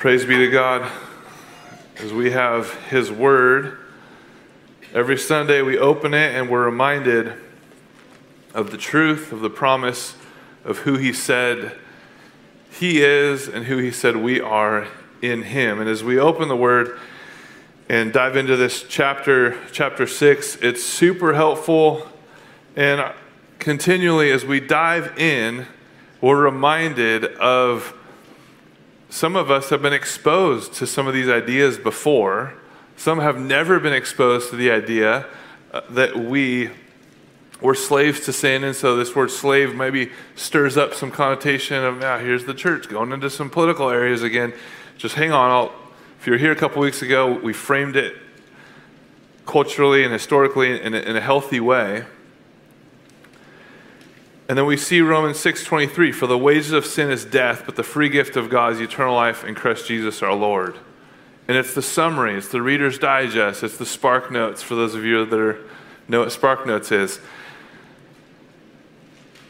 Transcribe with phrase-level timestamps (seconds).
[0.00, 0.90] Praise be to God
[1.98, 3.76] as we have His Word.
[4.94, 7.34] Every Sunday we open it and we're reminded
[8.54, 10.14] of the truth, of the promise
[10.64, 11.76] of who He said
[12.70, 14.88] He is and who He said we are
[15.20, 15.78] in Him.
[15.80, 16.98] And as we open the Word
[17.90, 22.08] and dive into this chapter, chapter 6, it's super helpful.
[22.74, 23.12] And
[23.58, 25.66] continually as we dive in,
[26.22, 27.94] we're reminded of
[29.10, 32.54] some of us have been exposed to some of these ideas before.
[32.96, 35.26] Some have never been exposed to the idea
[35.72, 36.70] uh, that we
[37.60, 38.62] were slaves to sin.
[38.62, 42.54] And so this word slave maybe stirs up some connotation of, now ah, here's the
[42.54, 44.54] church going into some political areas again.
[44.96, 45.50] Just hang on.
[45.50, 45.72] I'll,
[46.20, 48.14] if you were here a couple weeks ago, we framed it
[49.44, 52.04] culturally and historically in a, in a healthy way.
[54.50, 57.84] And then we see Romans 6:23, for the wages of sin is death, but the
[57.84, 60.76] free gift of God is eternal life in Christ Jesus our Lord.
[61.46, 65.04] And it's the summary, it's the reader's digest, it's the spark notes for those of
[65.04, 65.58] you that are,
[66.08, 67.20] know what spark notes is.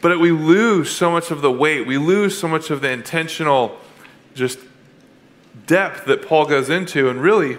[0.01, 3.79] But we lose so much of the weight, we lose so much of the intentional
[4.35, 4.59] just
[5.65, 7.09] depth that Paul goes into.
[7.09, 7.57] And really,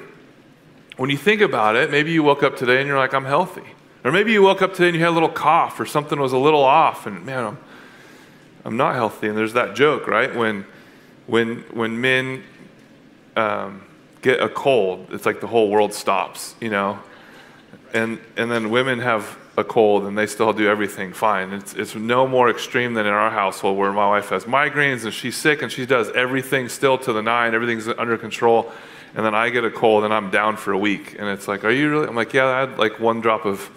[0.96, 3.74] when you think about it, maybe you woke up today and you're like, I'm healthy.
[4.05, 6.33] Or maybe you woke up today and you had a little cough or something was
[6.33, 7.58] a little off and man, I'm,
[8.64, 9.28] I'm not healthy.
[9.28, 10.34] And there's that joke, right?
[10.34, 10.64] When,
[11.27, 12.42] when, when men
[13.36, 13.83] um,
[14.20, 16.98] get a cold, it's like the whole world stops, you know?
[17.95, 21.53] And, and then women have a cold and they still do everything fine.
[21.53, 25.12] It's, it's no more extreme than in our household where my wife has migraines and
[25.12, 28.73] she's sick and she does everything still to the nine, everything's under control.
[29.14, 31.17] And then I get a cold and I'm down for a week.
[31.19, 32.08] And it's like, are you really?
[32.08, 33.70] I'm like, yeah, I had like one drop of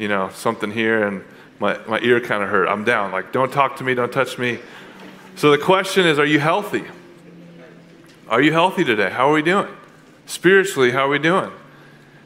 [0.00, 1.22] you know, something here and
[1.60, 2.68] my, my ear kind of hurt.
[2.68, 3.12] I'm down.
[3.12, 4.58] Like, don't talk to me, don't touch me.
[5.36, 6.84] So the question is, are you healthy?
[8.26, 9.10] Are you healthy today?
[9.10, 9.68] How are we doing?
[10.24, 11.52] Spiritually, how are we doing?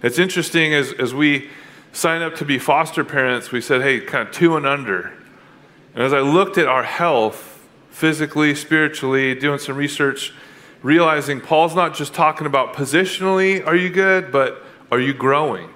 [0.05, 1.51] It's interesting as, as we
[1.93, 5.13] sign up to be foster parents, we said, hey, kind of two and under.
[5.95, 10.33] And as I looked at our health, physically, spiritually, doing some research,
[10.83, 15.74] realizing Paul's not just talking about positionally, are you good, but are you growing?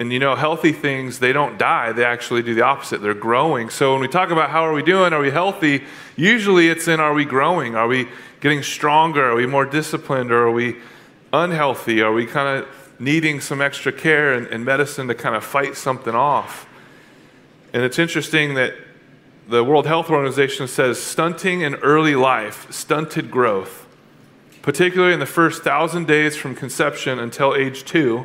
[0.00, 1.92] And you know, healthy things, they don't die.
[1.92, 3.02] They actually do the opposite.
[3.02, 3.68] They're growing.
[3.68, 5.84] So when we talk about how are we doing, are we healthy?
[6.16, 7.76] Usually it's in are we growing?
[7.76, 8.08] Are we
[8.40, 9.22] getting stronger?
[9.22, 10.32] Are we more disciplined?
[10.32, 10.76] Or are we
[11.34, 12.00] unhealthy?
[12.00, 12.68] Are we kind of
[12.98, 16.66] needing some extra care and, and medicine to kind of fight something off?
[17.74, 18.72] And it's interesting that
[19.48, 23.86] the World Health Organization says stunting in early life, stunted growth,
[24.62, 28.24] particularly in the first thousand days from conception until age two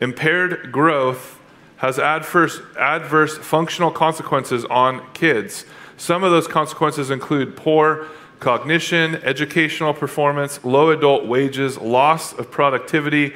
[0.00, 1.38] Impaired growth
[1.76, 5.64] has adverse, adverse functional consequences on kids.
[5.96, 8.06] Some of those consequences include poor
[8.38, 13.34] cognition, educational performance, low adult wages, loss of productivity,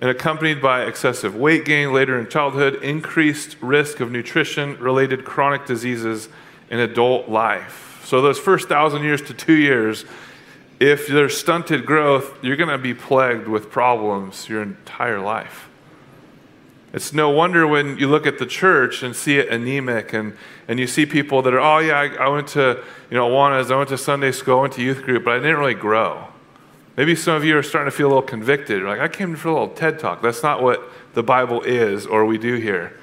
[0.00, 5.66] and accompanied by excessive weight gain later in childhood, increased risk of nutrition related chronic
[5.66, 6.28] diseases
[6.70, 8.00] in adult life.
[8.04, 10.06] So, those first thousand years to two years,
[10.80, 15.67] if there's stunted growth, you're going to be plagued with problems your entire life.
[16.92, 20.80] It's no wonder when you look at the church and see it anemic and, and
[20.80, 23.76] you see people that are, oh, yeah, I, I went to, you know, Awanas, I
[23.76, 26.28] went to Sunday school, I went to youth group, but I didn't really grow.
[26.96, 28.80] Maybe some of you are starting to feel a little convicted.
[28.80, 30.22] You're like, I came for a little TED talk.
[30.22, 30.82] That's not what
[31.14, 32.98] the Bible is or we do here.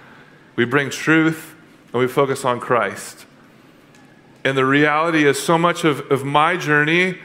[0.55, 1.55] We bring truth
[1.93, 3.25] and we focus on Christ.
[4.43, 7.19] And the reality is, so much of, of my journey,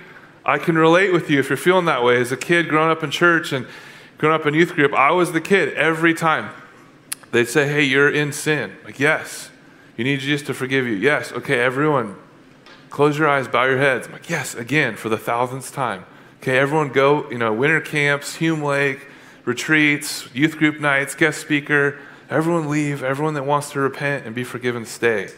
[0.45, 2.21] I can relate with you if you're feeling that way.
[2.21, 3.67] As a kid growing up in church and
[4.21, 6.51] growing up in youth group, I was the kid every time.
[7.33, 8.77] They'd say, Hey, you're in sin.
[8.85, 9.51] Like, yes.
[9.97, 10.93] You need Jesus to forgive you.
[10.93, 11.33] Yes.
[11.33, 12.17] Okay, everyone,
[12.91, 14.07] close your eyes, bow your heads.
[14.07, 16.05] I'm like, Yes, again, for the thousandth time.
[16.43, 19.07] Okay, everyone go, you know, winter camps, Hume Lake,
[19.47, 21.99] retreats, youth group nights, guest speaker.
[22.29, 23.03] Everyone leave.
[23.03, 25.31] Everyone that wants to repent and be forgiven, stay.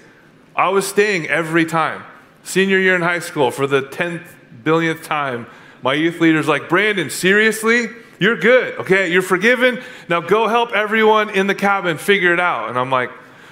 [0.57, 2.03] I was staying every time.
[2.43, 4.27] Senior year in high school, for the 10th
[4.65, 5.47] billionth time,
[5.83, 7.89] my youth leader's like, Brandon, seriously?
[8.19, 9.11] You're good, okay?
[9.11, 9.83] You're forgiven.
[10.09, 12.69] Now go help everyone in the cabin figure it out.
[12.69, 13.11] And I'm like,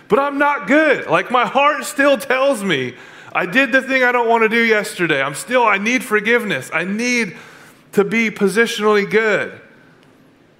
[0.08, 1.06] but I'm not good.
[1.06, 2.94] Like my heart still tells me
[3.32, 5.22] I did the thing I don't want to do yesterday.
[5.22, 6.70] I'm still, I need forgiveness.
[6.72, 7.36] I need
[7.92, 9.60] to be positionally good.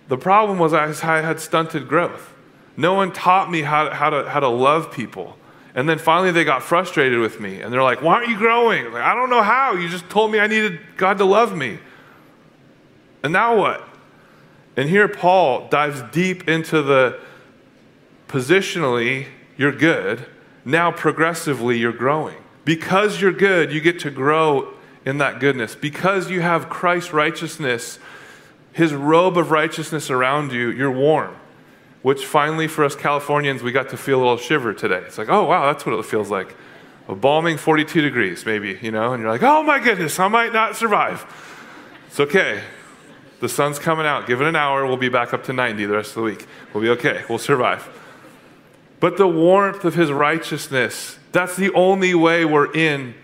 [0.08, 2.32] The problem was I had stunted growth.
[2.76, 5.36] No one taught me how to, how to, how to love people.
[5.74, 8.92] And then finally they got frustrated with me and they're like, Why aren't you growing?
[8.92, 9.74] Like, I don't know how.
[9.74, 11.78] You just told me I needed God to love me.
[13.22, 13.86] And now what?
[14.80, 17.20] And here Paul dives deep into the
[18.28, 19.26] positionally,
[19.58, 20.24] you're good.
[20.64, 22.38] Now, progressively, you're growing.
[22.64, 24.72] Because you're good, you get to grow
[25.04, 25.74] in that goodness.
[25.74, 27.98] Because you have Christ's righteousness,
[28.72, 31.36] his robe of righteousness around you, you're warm.
[32.00, 35.02] Which finally, for us Californians, we got to feel a little shiver today.
[35.04, 36.56] It's like, oh, wow, that's what it feels like.
[37.06, 40.54] A balming 42 degrees, maybe, you know, and you're like, oh my goodness, I might
[40.54, 41.26] not survive.
[42.06, 42.62] It's okay.
[43.40, 44.26] The sun's coming out.
[44.26, 44.86] Give it an hour.
[44.86, 46.46] We'll be back up to 90 the rest of the week.
[46.72, 47.24] We'll be okay.
[47.28, 47.88] We'll survive.
[49.00, 53.14] But the warmth of his righteousness, that's the only way we're in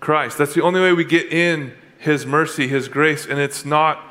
[0.00, 0.36] Christ.
[0.36, 4.02] That's the only way we get in his mercy, his grace, and it's not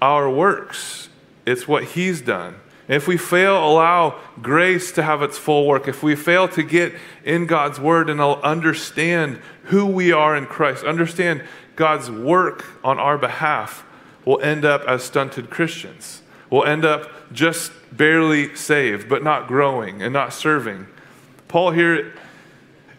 [0.00, 1.08] our works,
[1.46, 2.56] it's what he's done.
[2.88, 5.86] And if we fail, allow grace to have its full work.
[5.86, 6.92] If we fail to get
[7.24, 11.44] in God's word and understand who we are in Christ, understand
[11.76, 13.84] God's work on our behalf,
[14.24, 16.22] we'll end up as stunted Christians.
[16.50, 20.86] We'll end up just barely saved, but not growing and not serving.
[21.48, 22.12] Paul here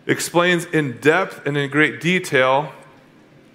[0.05, 2.73] explains in depth and in great detail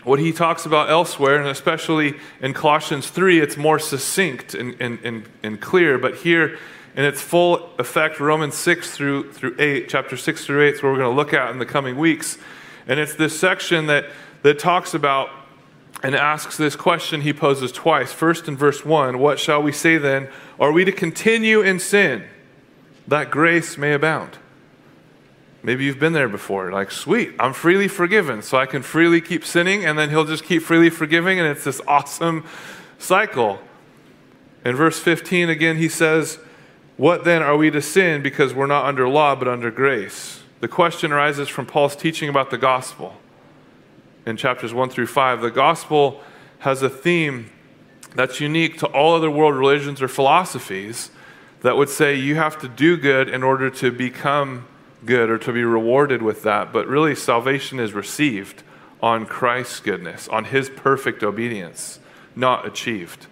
[0.04, 4.98] what he talks about elsewhere, and especially in Colossians 3, it's more succinct and, and,
[5.04, 5.98] and, and clear.
[5.98, 6.58] But here,
[6.96, 10.90] in its full effect, Romans 6 through, through 8, chapter 6 through 8 is what
[10.90, 12.38] we're going to look at in the coming weeks.
[12.86, 14.06] And it's this section that,
[14.42, 15.28] that talks about
[16.02, 18.12] and asks this question he poses twice.
[18.12, 20.28] First, in verse 1, what shall we say then?
[20.60, 22.24] Are we to continue in sin
[23.06, 24.38] that grace may abound?
[25.62, 26.70] Maybe you've been there before.
[26.70, 30.44] Like, sweet, I'm freely forgiven, so I can freely keep sinning, and then he'll just
[30.44, 32.44] keep freely forgiving, and it's this awesome
[32.98, 33.58] cycle.
[34.64, 36.38] In verse 15, again, he says,
[36.96, 40.42] What then are we to sin because we're not under law but under grace?
[40.60, 43.16] The question arises from Paul's teaching about the gospel
[44.28, 45.40] in chapters 1 through 5.
[45.40, 46.20] The gospel
[46.60, 47.50] has a theme
[48.14, 51.10] that's unique to all other world religions or philosophies
[51.62, 54.66] that would say you have to do good in order to become
[55.04, 56.72] good or to be rewarded with that.
[56.72, 58.62] But really, salvation is received
[59.02, 61.98] on Christ's goodness, on his perfect obedience,
[62.36, 63.26] not achieved.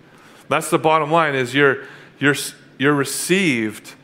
[0.48, 1.84] That's the bottom line is you're,
[2.18, 2.36] you're,
[2.78, 3.94] you're received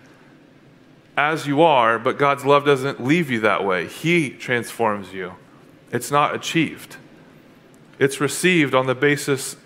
[1.16, 3.86] as you are, but God's love doesn't leave you that way.
[3.86, 5.34] He transforms you.
[5.92, 6.96] It's not achieved.
[7.98, 9.56] It's received on the basis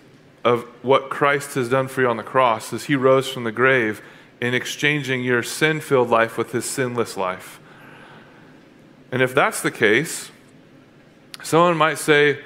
[0.43, 3.51] of what Christ has done for you on the cross as he rose from the
[3.51, 4.01] grave
[4.39, 7.59] in exchanging your sin filled life with his sinless life.
[9.11, 10.31] And if that's the case,
[11.41, 12.41] someone might say,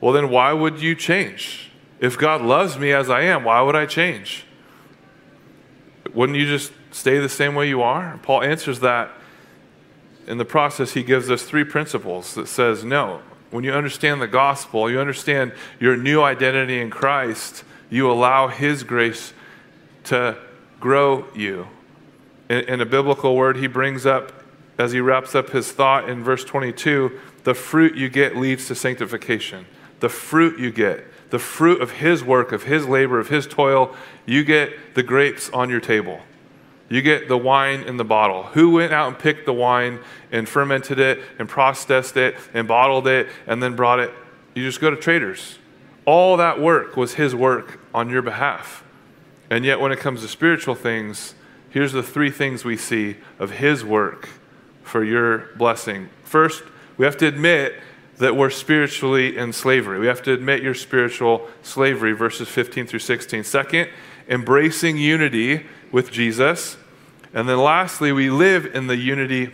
[0.00, 1.70] well, then why would you change?
[1.98, 4.44] If God loves me as I am, why would I change?
[6.14, 8.18] Wouldn't you just stay the same way you are?
[8.22, 9.10] Paul answers that
[10.26, 14.26] in the process, he gives us three principles that says, no, when you understand the
[14.26, 19.32] gospel, you understand your new identity in Christ, you allow his grace
[20.04, 20.36] to
[20.80, 21.68] grow you.
[22.50, 24.32] In, in a biblical word, he brings up,
[24.78, 28.74] as he wraps up his thought in verse 22, the fruit you get leads to
[28.74, 29.66] sanctification.
[30.00, 33.96] The fruit you get, the fruit of his work, of his labor, of his toil,
[34.26, 36.20] you get the grapes on your table.
[36.88, 38.44] You get the wine in the bottle.
[38.44, 39.98] Who went out and picked the wine
[40.30, 44.12] and fermented it and processed it and bottled it and then brought it?
[44.54, 45.58] You just go to traders.
[46.04, 48.84] All that work was his work on your behalf.
[49.50, 51.34] And yet, when it comes to spiritual things,
[51.70, 54.28] here's the three things we see of his work
[54.82, 56.08] for your blessing.
[56.24, 56.62] First,
[56.96, 57.74] we have to admit
[58.18, 59.98] that we're spiritually in slavery.
[59.98, 63.44] We have to admit your spiritual slavery, verses 15 through 16.
[63.44, 63.90] Second,
[64.28, 66.76] embracing unity with Jesus.
[67.32, 69.52] And then lastly, we live in the unity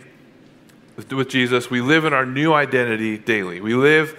[0.95, 1.69] with Jesus.
[1.69, 3.59] We live in our new identity daily.
[3.59, 4.17] We live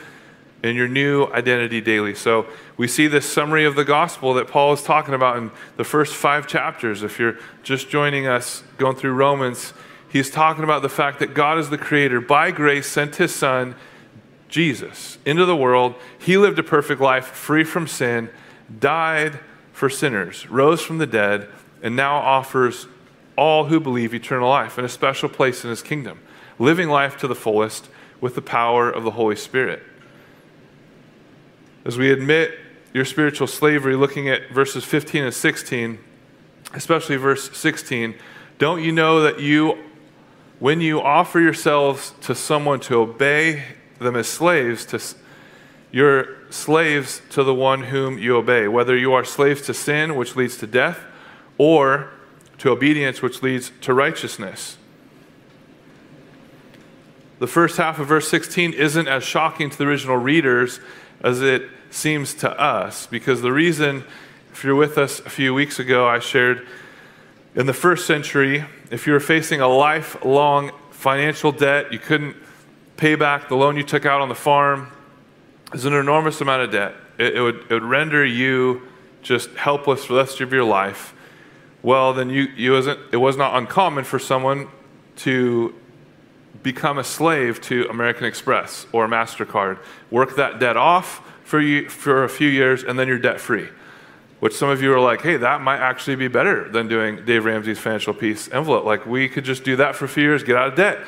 [0.62, 2.14] in your new identity daily.
[2.14, 5.84] So we see this summary of the gospel that Paul is talking about in the
[5.84, 7.02] first five chapters.
[7.02, 9.74] If you're just joining us going through Romans,
[10.08, 13.76] he's talking about the fact that God is the creator, by grace, sent his son,
[14.48, 15.96] Jesus, into the world.
[16.18, 18.30] He lived a perfect life, free from sin,
[18.80, 19.40] died
[19.72, 21.48] for sinners, rose from the dead,
[21.84, 22.88] and now offers
[23.36, 26.18] all who believe eternal life and a special place in his kingdom,
[26.58, 27.88] living life to the fullest
[28.20, 29.82] with the power of the Holy Spirit.
[31.84, 32.58] As we admit
[32.94, 35.98] your spiritual slavery, looking at verses 15 and 16,
[36.72, 38.14] especially verse 16,
[38.56, 39.76] don't you know that you,
[40.60, 43.62] when you offer yourselves to someone to obey
[43.98, 45.02] them as slaves, to,
[45.92, 50.34] you're slaves to the one whom you obey, whether you are slaves to sin, which
[50.34, 51.04] leads to death,
[51.58, 52.10] or
[52.58, 54.78] to obedience, which leads to righteousness.
[57.38, 60.80] The first half of verse 16 isn't as shocking to the original readers
[61.20, 64.04] as it seems to us, because the reason,
[64.52, 66.66] if you're with us a few weeks ago, I shared
[67.54, 72.36] in the first century, if you were facing a lifelong financial debt, you couldn't
[72.96, 74.88] pay back the loan you took out on the farm,
[75.72, 76.94] is an enormous amount of debt.
[77.18, 78.82] It, it, would, it would render you
[79.22, 81.14] just helpless for the rest of your life.
[81.84, 84.68] Well, then you, you wasn't, it was not uncommon for someone
[85.16, 85.74] to
[86.62, 89.78] become a slave to American Express or MasterCard,
[90.10, 93.68] work that debt off for, you, for a few years, and then you're debt free.
[94.40, 97.44] Which some of you are like, hey, that might actually be better than doing Dave
[97.44, 98.86] Ramsey's financial peace envelope.
[98.86, 101.00] Like, we could just do that for a few years, get out of debt.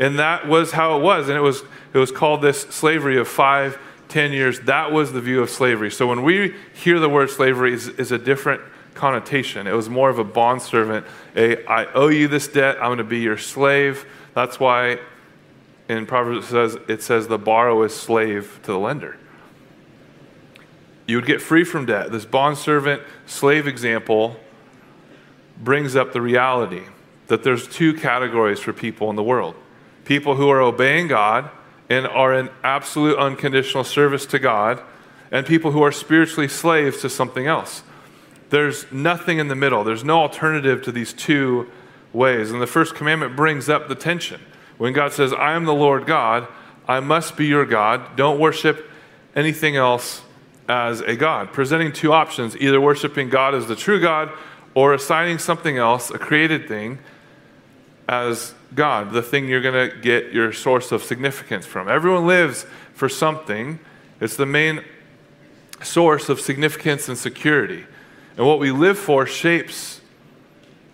[0.00, 1.28] And that was how it was.
[1.28, 1.62] And it was,
[1.92, 4.58] it was called this slavery of five, ten years.
[4.62, 5.92] That was the view of slavery.
[5.92, 8.62] So when we hear the word slavery, is a different
[8.94, 9.66] connotation.
[9.66, 11.06] It was more of a bondservant.
[11.36, 12.76] A, I owe you this debt.
[12.76, 14.06] I'm going to be your slave.
[14.34, 14.98] That's why
[15.88, 19.16] in Proverbs it says, it says the borrower is slave to the lender.
[21.06, 22.10] You would get free from debt.
[22.10, 24.36] This bondservant slave example
[25.62, 26.84] brings up the reality
[27.26, 29.54] that there's two categories for people in the world
[30.04, 31.50] people who are obeying God
[31.88, 34.82] and are in absolute unconditional service to God,
[35.30, 37.82] and people who are spiritually slaves to something else.
[38.50, 41.70] There's nothing in the middle, there's no alternative to these two
[42.12, 42.50] ways.
[42.50, 44.40] And the first commandment brings up the tension.
[44.78, 46.46] When God says, I am the Lord God,
[46.86, 48.90] I must be your God, don't worship
[49.34, 50.22] anything else
[50.68, 51.52] as a God.
[51.52, 54.30] Presenting two options either worshiping God as the true God
[54.74, 56.98] or assigning something else, a created thing,
[58.08, 61.88] as God, the thing you're going to get your source of significance from.
[61.88, 63.78] Everyone lives for something,
[64.20, 64.82] it's the main
[65.82, 67.84] source of significance and security.
[68.36, 70.00] And what we live for shapes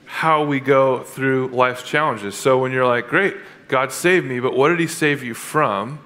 [0.04, 2.34] how we go through life's challenges.
[2.34, 3.36] So when you're like, great,
[3.68, 6.00] God saved me, but what did He save you from?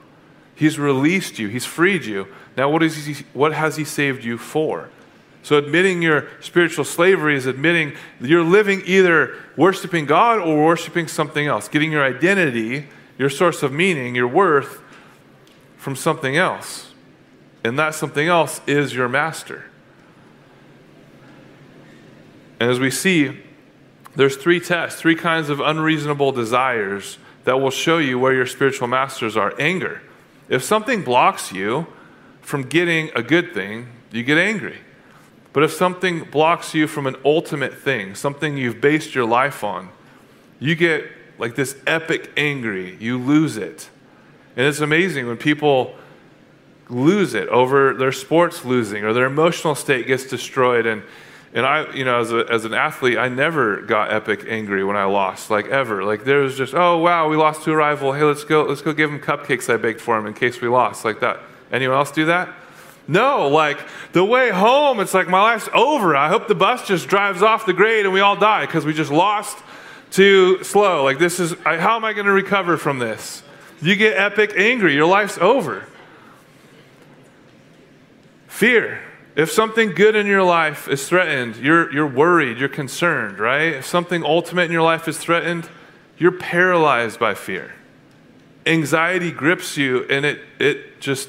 [0.54, 2.28] He's released you, He's freed you.
[2.56, 4.90] Now, what, is he, what has He saved you for?
[5.42, 11.46] So, admitting your spiritual slavery is admitting you're living either worshiping God or worshiping something
[11.46, 12.88] else, getting your identity,
[13.18, 14.80] your source of meaning, your worth
[15.76, 16.92] from something else.
[17.62, 19.64] And that something else is your master.
[22.60, 23.42] And as we see,
[24.16, 28.88] there's three tests, three kinds of unreasonable desires that will show you where your spiritual
[28.88, 29.54] masters are.
[29.58, 30.02] Anger.
[30.48, 31.86] If something blocks you
[32.40, 34.78] from getting a good thing, you get angry.
[35.52, 39.88] But if something blocks you from an ultimate thing, something you've based your life on,
[40.58, 41.04] you get
[41.38, 42.96] like this epic angry.
[43.00, 43.88] You lose it.
[44.56, 45.94] And it's amazing when people
[46.88, 50.86] lose it over their sports losing or their emotional state gets destroyed.
[50.86, 51.02] And,
[51.54, 54.96] and I, you know, as, a, as an athlete, I never got epic angry when
[54.96, 56.02] I lost, like ever.
[56.02, 58.12] Like there was just, oh wow, we lost to a rival.
[58.12, 60.66] Hey, let's go, let's go give him cupcakes I baked for him in case we
[60.66, 61.40] lost, like that.
[61.70, 62.52] Anyone else do that?
[63.06, 63.78] No, like
[64.12, 66.16] the way home, it's like my life's over.
[66.16, 68.92] I hope the bus just drives off the grade and we all die because we
[68.92, 69.56] just lost
[70.10, 71.04] too slow.
[71.04, 73.42] Like, this is, I, how am I going to recover from this?
[73.80, 75.86] You get epic angry, your life's over.
[78.48, 79.00] Fear.
[79.36, 83.74] If something good in your life is threatened, you're, you're worried, you're concerned, right?
[83.74, 85.68] If something ultimate in your life is threatened,
[86.18, 87.74] you're paralyzed by fear.
[88.64, 91.28] Anxiety grips you and it, it just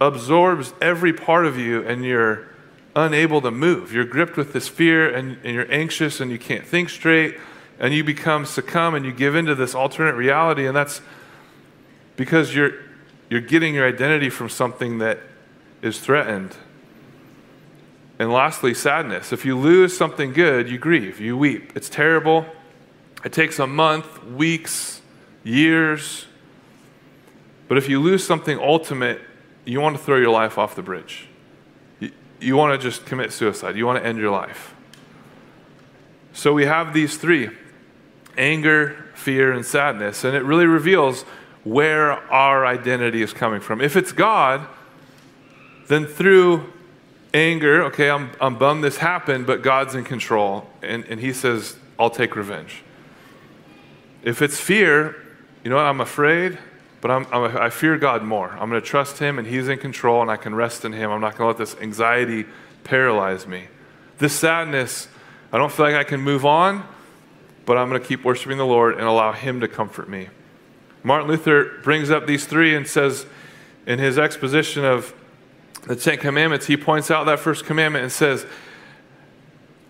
[0.00, 2.48] absorbs every part of you and you're
[2.94, 3.92] unable to move.
[3.92, 7.36] You're gripped with this fear and, and you're anxious and you can't think straight
[7.80, 11.00] and you become succumb and you give into this alternate reality and that's
[12.16, 12.72] because you're
[13.30, 15.18] you're getting your identity from something that
[15.82, 16.56] is threatened.
[18.18, 19.32] And lastly, sadness.
[19.32, 21.72] If you lose something good, you grieve, you weep.
[21.76, 22.46] It's terrible.
[23.24, 25.00] It takes a month, weeks,
[25.44, 26.26] years.
[27.68, 29.20] But if you lose something ultimate,
[29.64, 31.28] you want to throw your life off the bridge.
[32.00, 32.10] You,
[32.40, 33.76] you want to just commit suicide.
[33.76, 34.74] You want to end your life.
[36.32, 37.50] So we have these three
[38.36, 40.24] anger, fear, and sadness.
[40.24, 41.22] And it really reveals
[41.64, 43.80] where our identity is coming from.
[43.80, 44.66] If it's God,
[45.88, 46.72] then through
[47.34, 50.68] anger, okay, I'm, I'm bummed this happened, but God's in control.
[50.82, 52.82] And, and He says, I'll take revenge.
[54.22, 55.16] If it's fear,
[55.64, 55.86] you know what?
[55.86, 56.58] I'm afraid.
[57.00, 58.50] But I'm, I'm, i fear God more.
[58.50, 61.10] I'm going to trust Him, and He's in control, and I can rest in Him.
[61.10, 62.44] I'm not going to let this anxiety
[62.82, 63.68] paralyze me.
[64.18, 65.06] This sadness,
[65.52, 66.84] I don't feel like I can move on,
[67.66, 70.28] but I'm going to keep worshiping the Lord and allow Him to comfort me.
[71.04, 73.26] Martin Luther brings up these three and says,
[73.88, 75.14] in his exposition of
[75.82, 78.46] the Ten Commandments, he points out that first commandment and says,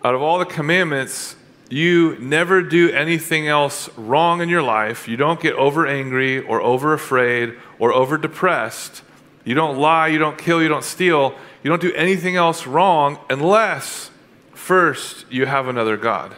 [0.03, 1.35] out of all the commandments,
[1.69, 6.61] you never do anything else wrong in your life, you don't get over angry or
[6.61, 9.03] over afraid or over depressed,
[9.43, 13.19] you don't lie, you don't kill, you don't steal, you don't do anything else wrong
[13.29, 14.09] unless
[14.53, 16.33] first you have another God.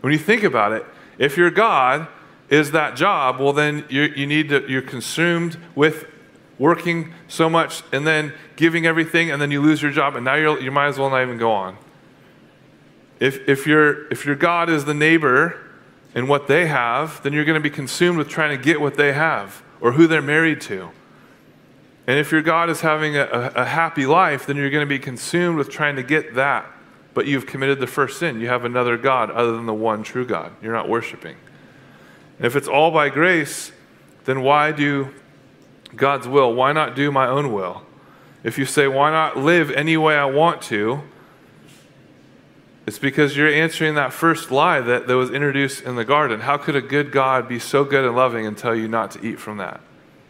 [0.00, 0.84] When you think about it,
[1.18, 2.08] if your God
[2.48, 6.06] is that job, well, then you, you need to, you're consumed with
[6.58, 10.34] working so much and then giving everything, and then you lose your job, and now
[10.34, 11.76] you're, you might as well not even go on.
[13.20, 15.58] If, if, your, if your God is the neighbor
[16.14, 18.96] and what they have, then you're going to be consumed with trying to get what
[18.96, 20.90] they have or who they're married to.
[22.06, 24.98] And if your God is having a, a, happy life, then you're going to be
[24.98, 26.66] consumed with trying to get that.
[27.14, 28.40] But you've committed the first sin.
[28.40, 30.52] You have another God other than the one true God.
[30.62, 31.36] You're not worshiping.
[32.38, 33.70] And if it's all by grace,
[34.24, 35.14] then why do
[35.94, 36.52] God's will?
[36.54, 37.82] Why not do my own will?
[38.44, 41.02] If you say, why not live any way I want to?
[42.86, 46.40] It's because you're answering that first lie that, that was introduced in the garden.
[46.40, 49.24] How could a good God be so good and loving and tell you not to
[49.24, 49.80] eat from that?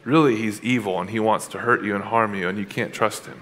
[0.04, 2.92] Really, he's evil and he wants to hurt you and harm you, and you can't
[2.92, 3.40] trust him.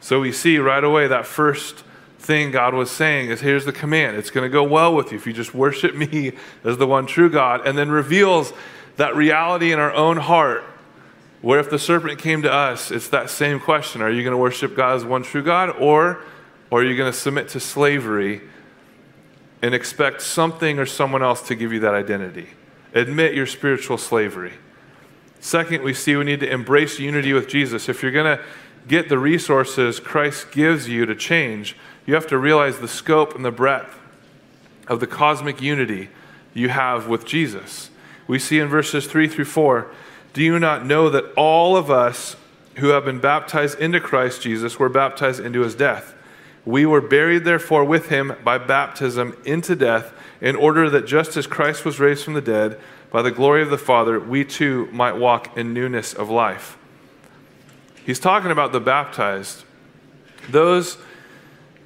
[0.00, 1.84] So we see right away that first
[2.18, 4.16] thing God was saying is here's the command.
[4.16, 6.32] It's going to go well with you if you just worship me
[6.64, 8.52] as the one true God, and then reveals
[8.96, 10.64] that reality in our own heart.
[11.42, 14.38] Where if the serpent came to us, it's that same question Are you going to
[14.38, 16.22] worship God as one true God, or,
[16.70, 18.42] or are you going to submit to slavery
[19.62, 22.48] and expect something or someone else to give you that identity?
[22.94, 24.52] Admit your spiritual slavery.
[25.40, 27.88] Second, we see we need to embrace unity with Jesus.
[27.88, 28.44] If you're going to
[28.86, 33.44] get the resources Christ gives you to change, you have to realize the scope and
[33.44, 33.98] the breadth
[34.88, 36.08] of the cosmic unity
[36.52, 37.90] you have with Jesus.
[38.26, 39.90] We see in verses 3 through 4
[40.32, 42.36] Do you not know that all of us
[42.76, 46.14] who have been baptized into Christ Jesus were baptized into his death?
[46.64, 51.46] We were buried, therefore, with him by baptism into death, in order that just as
[51.46, 52.78] Christ was raised from the dead,
[53.10, 56.78] by the glory of the Father, we too might walk in newness of life.
[58.04, 59.64] He's talking about the baptized,
[60.48, 60.98] those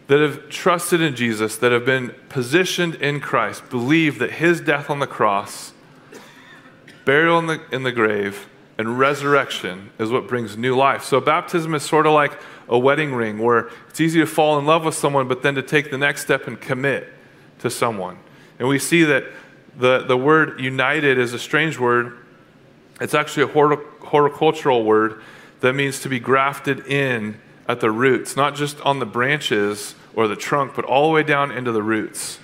[0.07, 4.91] that have trusted in Jesus, that have been positioned in Christ, believe that his death
[4.91, 5.73] on the cross,
[7.05, 11.05] burial in the, in the grave, and resurrection is what brings new life.
[11.05, 14.67] So, baptism is sort of like a wedding ring where it's easy to fall in
[14.67, 17.13] love with someone, but then to take the next step and commit
[17.61, 18.19] to someone.
[18.59, 19.25] And we see that
[19.77, 22.19] the, the word united is a strange word.
[23.01, 25.23] It's actually a horticultural word
[25.61, 30.29] that means to be grafted in at the roots, not just on the branches or
[30.29, 32.39] the trunk, but all the way down into the roots.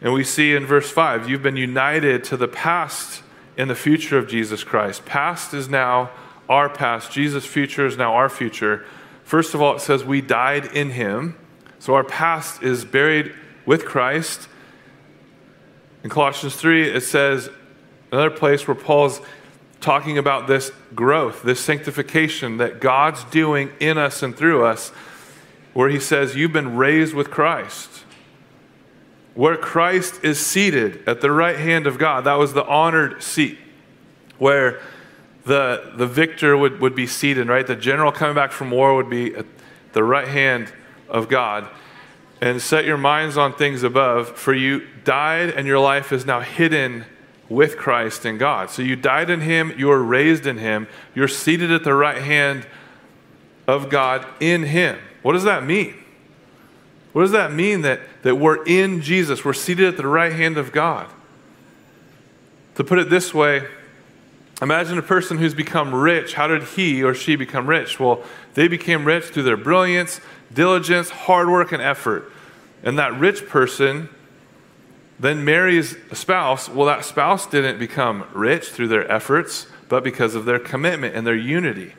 [0.00, 3.22] And we see in verse 5 you've been united to the past
[3.58, 5.04] and the future of Jesus Christ.
[5.04, 6.10] Past is now
[6.48, 8.86] our past, Jesus' future is now our future.
[9.24, 11.36] First of all, it says we died in him.
[11.78, 13.34] So our past is buried
[13.66, 14.48] with Christ
[16.04, 17.50] in Colossians 3, it says,
[18.12, 19.20] another place where Paul's
[19.80, 24.90] talking about this growth, this sanctification that God's doing in us and through us,
[25.74, 27.97] where he says, You've been raised with Christ.
[29.38, 32.24] Where Christ is seated at the right hand of God.
[32.24, 33.56] That was the honored seat
[34.36, 34.80] where
[35.44, 37.64] the, the victor would, would be seated, right?
[37.64, 39.46] The general coming back from war would be at
[39.92, 40.72] the right hand
[41.08, 41.68] of God
[42.40, 46.40] and set your minds on things above, for you died and your life is now
[46.40, 47.04] hidden
[47.48, 48.70] with Christ in God.
[48.70, 52.20] So you died in Him, you are raised in Him, you're seated at the right
[52.20, 52.66] hand
[53.68, 54.98] of God in Him.
[55.22, 55.94] What does that mean?
[57.12, 59.44] What does that mean that, that we're in Jesus?
[59.44, 61.08] We're seated at the right hand of God.
[62.76, 63.66] To put it this way,
[64.62, 66.34] imagine a person who's become rich.
[66.34, 67.98] How did he or she become rich?
[67.98, 68.22] Well,
[68.54, 70.20] they became rich through their brilliance,
[70.52, 72.30] diligence, hard work, and effort.
[72.82, 74.08] And that rich person
[75.18, 76.68] then marries a spouse.
[76.68, 81.26] Well, that spouse didn't become rich through their efforts, but because of their commitment and
[81.26, 81.94] their unity.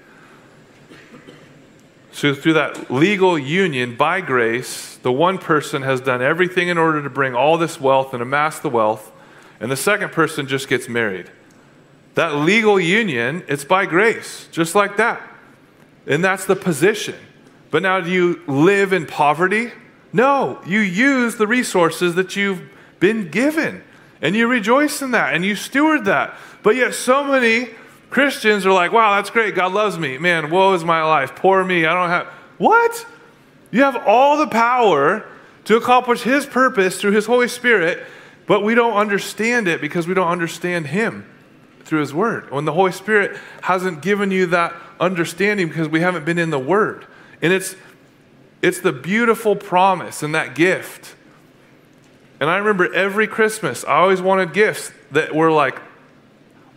[2.12, 7.04] So, through that legal union by grace, the one person has done everything in order
[7.04, 9.12] to bring all this wealth and amass the wealth,
[9.60, 11.30] and the second person just gets married.
[12.16, 15.22] That legal union, it's by grace, just like that.
[16.08, 17.16] And that's the position.
[17.72, 19.72] But now, do you live in poverty?
[20.12, 22.64] No, you use the resources that you've
[23.00, 23.84] been given
[24.22, 26.36] and you rejoice in that and you steward that.
[26.64, 27.70] But yet, so many
[28.10, 29.56] Christians are like, wow, that's great.
[29.56, 30.18] God loves me.
[30.18, 31.36] Man, woe is my life.
[31.36, 31.86] Poor me.
[31.86, 32.28] I don't have.
[32.58, 33.06] What?
[33.72, 35.26] You have all the power
[35.66, 38.04] to accomplish His purpose through His Holy Spirit,
[38.48, 41.26] but we don't understand it because we don't understand Him
[41.84, 42.52] through His Word.
[42.52, 46.60] When the Holy Spirit hasn't given you that understanding because we haven't been in the
[46.60, 47.06] Word.
[47.42, 47.76] And it's,
[48.62, 51.16] it's the beautiful promise and that gift.
[52.40, 55.80] And I remember every Christmas, I always wanted gifts that were like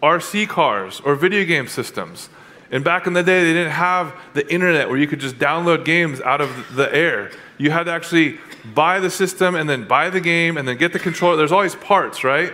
[0.03, 2.29] RC cars or video game systems.
[2.71, 5.85] And back in the day, they didn't have the internet where you could just download
[5.85, 7.31] games out of the air.
[7.59, 8.38] You had to actually
[8.75, 11.37] buy the system and then buy the game and then get the controller.
[11.37, 12.53] There's always parts, right?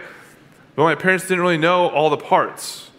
[0.74, 2.90] But my parents didn't really know all the parts.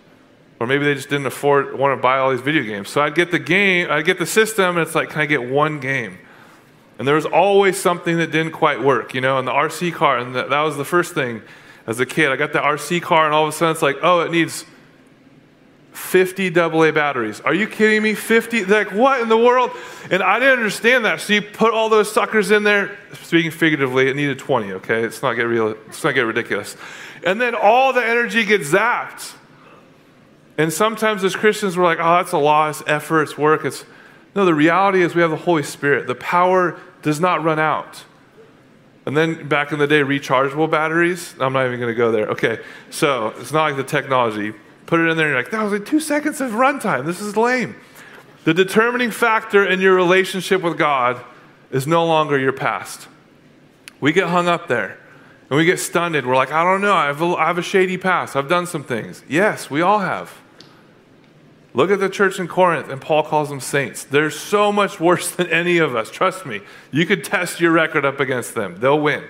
[0.60, 2.90] Or maybe they just didn't afford, want to buy all these video games.
[2.90, 5.50] So I'd get the game, I'd get the system, and it's like, can I get
[5.50, 6.20] one game?
[6.98, 10.18] And there was always something that didn't quite work, you know, in the RC car.
[10.18, 11.42] And that, that was the first thing
[11.90, 12.30] as a kid.
[12.30, 14.64] I got the RC car, and all of a sudden it's like, oh, it needs
[15.92, 17.42] 50 AA batteries.
[17.42, 18.14] Are you kidding me?
[18.14, 18.66] 50?
[18.66, 19.72] Like, what in the world?
[20.12, 21.20] And I didn't understand that.
[21.20, 22.96] So you put all those suckers in there.
[23.24, 25.04] Speaking figuratively, it needed 20, okay?
[25.04, 26.78] It's not get real, it's not get ridiculous.
[27.26, 29.34] And then all the energy gets zapped.
[30.60, 33.66] And sometimes as Christians, we're like, oh, that's a loss, effort, it's work.
[33.66, 33.84] It's
[34.36, 36.06] no, the reality is we have the Holy Spirit.
[36.06, 38.04] The power does not run out.
[39.10, 41.34] And then back in the day, rechargeable batteries.
[41.40, 42.28] I'm not even going to go there.
[42.28, 42.60] Okay,
[42.92, 44.54] so it's not like the technology.
[44.86, 47.08] Put it in there, and you're like, that was like two seconds of runtime.
[47.08, 47.76] This is lame.
[48.44, 51.26] The determining factor in your relationship with God
[51.72, 53.08] is no longer your past.
[54.00, 55.00] We get hung up there
[55.50, 56.14] and we get stunned.
[56.14, 56.94] We're like, I don't know.
[56.94, 58.36] I have, a, I have a shady past.
[58.36, 59.24] I've done some things.
[59.28, 60.32] Yes, we all have.
[61.80, 64.04] Look at the church in Corinth, and Paul calls them saints.
[64.04, 66.12] They're so much worse than any of us.
[66.12, 66.60] Trust me.
[66.92, 69.24] You could test your record up against them, they'll win.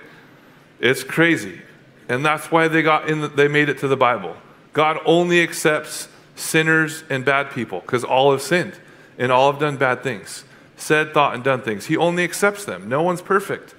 [0.80, 1.60] It's crazy.
[2.08, 4.36] And that's why they, got in the, they made it to the Bible.
[4.72, 8.80] God only accepts sinners and bad people because all have sinned
[9.16, 10.42] and all have done bad things,
[10.76, 11.86] said, thought, and done things.
[11.86, 12.88] He only accepts them.
[12.88, 13.76] No one's perfect.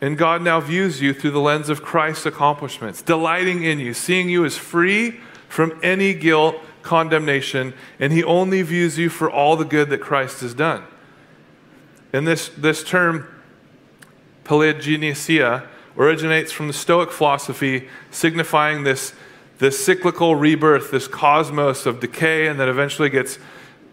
[0.00, 4.30] And God now views you through the lens of Christ's accomplishments, delighting in you, seeing
[4.30, 5.20] you as free
[5.50, 10.40] from any guilt condemnation, and he only views you for all the good that Christ
[10.40, 10.84] has done.
[12.12, 13.28] And this, this term,
[14.44, 15.66] palingenesia,
[15.96, 19.12] originates from the Stoic philosophy, signifying this,
[19.58, 23.38] this cyclical rebirth, this cosmos of decay, and that eventually gets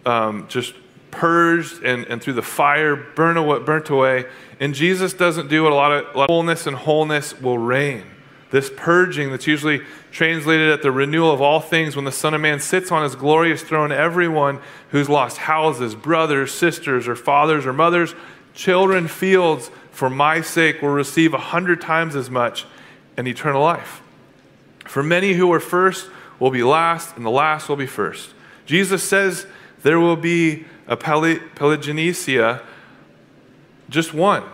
[0.06, 0.74] um, just
[1.12, 4.26] purged and, and through the fire burn away, burnt away.
[4.60, 7.58] And Jesus doesn't do what a lot of, a lot of wholeness and wholeness will
[7.58, 8.04] reign.
[8.50, 9.82] This purging that's usually
[10.18, 13.14] translated at the renewal of all things when the Son of Man sits on his
[13.14, 18.16] glorious throne, everyone who's lost houses, brothers, sisters, or fathers or mothers,
[18.56, 22.66] children, fields, for my sake will receive a hundred times as much
[23.16, 24.02] in eternal life.
[24.86, 28.34] For many who are first will be last, and the last will be first.
[28.66, 29.46] Jesus says
[29.84, 32.64] there will be a palingenesia,
[33.88, 34.46] just one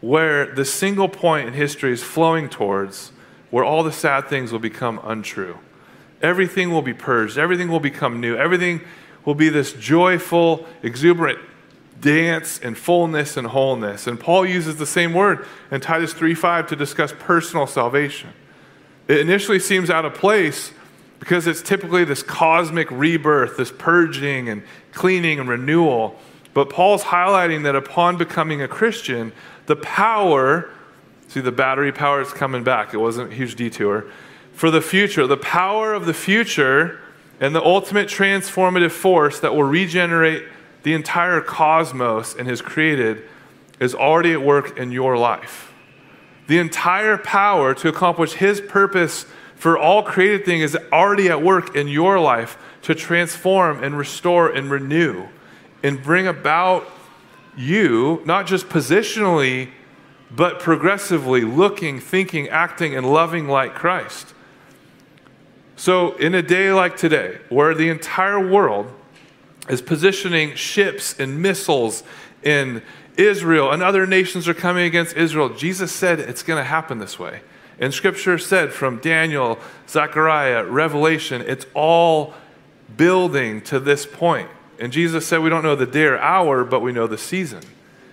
[0.00, 3.12] where the single point in history is flowing towards
[3.50, 5.58] where all the sad things will become untrue.
[6.22, 8.80] Everything will be purged, everything will become new, everything
[9.24, 11.38] will be this joyful, exuberant
[12.00, 14.06] dance and fullness and wholeness.
[14.06, 18.30] And Paul uses the same word in Titus 3:5 to discuss personal salvation.
[19.08, 20.72] It initially seems out of place
[21.18, 26.18] because it's typically this cosmic rebirth, this purging and cleaning and renewal.
[26.54, 29.32] But Paul's highlighting that upon becoming a Christian,
[29.66, 30.70] the power,
[31.30, 32.92] see, the battery power is coming back.
[32.92, 34.06] It wasn't a huge detour.
[34.52, 37.00] For the future, the power of the future
[37.40, 40.44] and the ultimate transformative force that will regenerate
[40.82, 43.22] the entire cosmos and has created
[43.78, 45.72] is already at work in your life.
[46.48, 51.76] The entire power to accomplish His purpose for all created things is already at work
[51.76, 55.28] in your life to transform and restore and renew
[55.82, 56.88] and bring about
[57.56, 59.70] you, not just positionally,
[60.30, 64.34] but progressively looking, thinking, acting, and loving like Christ.
[65.76, 68.92] So, in a day like today, where the entire world
[69.68, 72.02] is positioning ships and missiles
[72.42, 72.82] in
[73.16, 77.18] Israel and other nations are coming against Israel, Jesus said it's going to happen this
[77.18, 77.40] way.
[77.78, 82.34] And scripture said from Daniel, Zechariah, Revelation, it's all
[82.96, 84.50] building to this point.
[84.78, 87.62] And Jesus said, We don't know the day or hour, but we know the season.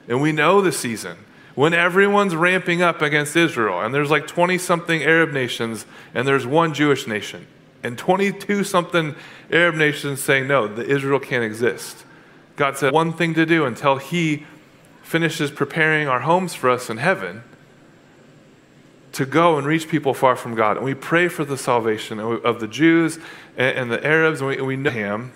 [0.07, 1.17] And we know the season
[1.57, 6.45] when everyone's ramping up against Israel, and there's like 20 something Arab nations, and there's
[6.45, 7.47] one Jewish nation,
[7.81, 9.15] and 22 something
[9.51, 12.05] Arab nations saying, No, the Israel can't exist.
[12.57, 14.45] God said, One thing to do until He
[15.01, 17.41] finishes preparing our homes for us in heaven
[19.13, 20.77] to go and reach people far from God.
[20.77, 23.17] And we pray for the salvation of the Jews
[23.57, 25.31] and the Arabs, and we, and we know Him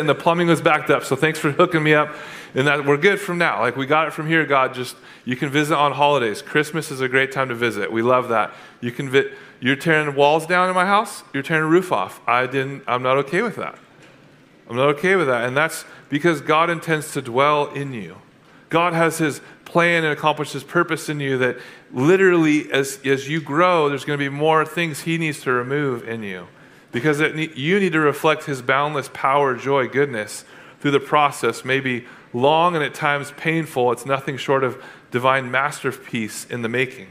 [0.00, 1.04] and the plumbing was backed up.
[1.04, 2.14] So thanks for hooking me up.
[2.54, 3.60] And that we're good from now.
[3.60, 4.74] Like we got it from here, God.
[4.74, 6.42] Just you can visit on holidays.
[6.42, 7.92] Christmas is a great time to visit.
[7.92, 8.52] We love that.
[8.80, 12.20] You can vi- you're tearing walls down in my house, you're tearing a roof off.
[12.26, 13.78] I didn't I'm not okay with that.
[14.68, 15.46] I'm not okay with that.
[15.46, 18.16] And that's because God intends to dwell in you.
[18.68, 21.58] God has his plan and accomplish his purpose in you that
[21.92, 26.08] literally as, as you grow, there's going to be more things he needs to remove
[26.08, 26.46] in you
[26.92, 30.44] because it, you need to reflect his boundless power, joy, goodness
[30.80, 33.92] through the process, maybe long and at times painful.
[33.92, 37.08] It's nothing short of divine masterpiece in the making.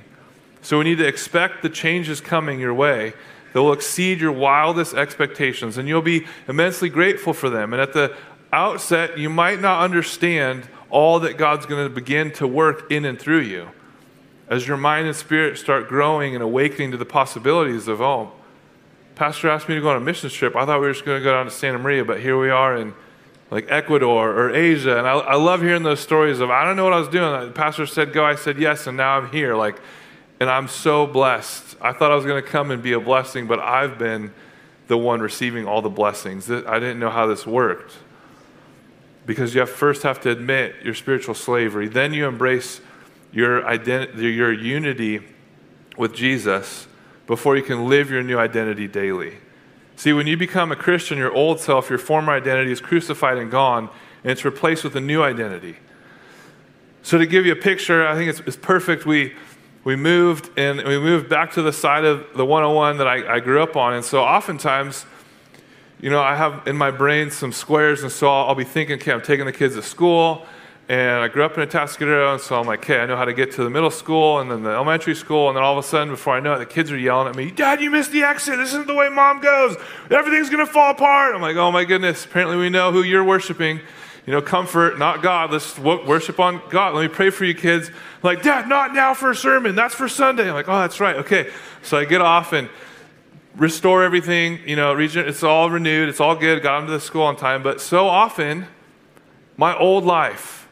[0.61, 3.13] So we need to expect the changes coming your way
[3.53, 7.73] that will exceed your wildest expectations, and you'll be immensely grateful for them.
[7.73, 8.15] And at the
[8.51, 13.19] outset, you might not understand all that God's going to begin to work in and
[13.19, 13.69] through you.
[14.47, 18.31] As your mind and spirit start growing and awakening to the possibilities of, oh,
[19.19, 20.55] Pastor asked me to go on a mission trip.
[20.55, 22.49] I thought we were just going to go down to Santa Maria, but here we
[22.49, 22.93] are in
[23.51, 24.97] like Ecuador or Asia.
[24.97, 27.47] And I, I love hearing those stories of, I don't know what I was doing.
[27.47, 29.57] The pastor said go, I said yes, and now I'm here.
[29.57, 29.81] Like,
[30.39, 31.75] and I'm so blessed.
[31.81, 34.33] I thought I was going to come and be a blessing, but I've been
[34.87, 36.49] the one receiving all the blessings.
[36.49, 37.97] I didn't know how this worked.
[39.25, 41.89] Because you have first have to admit your spiritual slavery.
[41.89, 42.79] Then you embrace
[43.33, 45.27] your, identity, your unity
[45.97, 46.87] with Jesus
[47.29, 49.37] before you can live your new identity daily.
[49.95, 53.51] See, when you become a Christian, your old self, your former identity is crucified and
[53.51, 53.87] gone,
[54.23, 55.75] and it's replaced with a new identity.
[57.03, 59.05] So, to give you a picture, I think it's, it's perfect.
[59.05, 59.35] We,
[59.83, 63.39] we moved and we moved back to the side of the 101 that I, I
[63.41, 63.93] grew up on.
[63.93, 65.05] And so, oftentimes,
[66.01, 68.95] you know, I have in my brain some squares, and so I'll, I'll be thinking,
[68.95, 70.47] okay, I'm taking the kids to school.
[70.89, 73.33] And I grew up in Atascadero, and so I'm like, okay, I know how to
[73.33, 75.47] get to the middle school and then the elementary school.
[75.47, 77.35] And then all of a sudden, before I know it, the kids are yelling at
[77.35, 78.57] me, Dad, you missed the exit.
[78.57, 79.77] This isn't the way mom goes.
[80.09, 81.35] Everything's going to fall apart.
[81.35, 82.25] I'm like, oh my goodness.
[82.25, 83.81] Apparently, we know who you're worshiping.
[84.25, 85.51] You know, comfort, not God.
[85.51, 86.95] Let's worship on God.
[86.95, 87.89] Let me pray for you kids.
[87.89, 89.75] I'm like, Dad, not now for a sermon.
[89.75, 90.47] That's for Sunday.
[90.47, 91.17] I'm like, oh, that's right.
[91.17, 91.51] Okay.
[91.83, 92.67] So I get off and
[93.55, 94.59] restore everything.
[94.65, 96.09] You know, region, it's all renewed.
[96.09, 96.63] It's all good.
[96.63, 97.61] Got them to the school on time.
[97.61, 98.65] But so often,
[99.55, 100.67] my old life,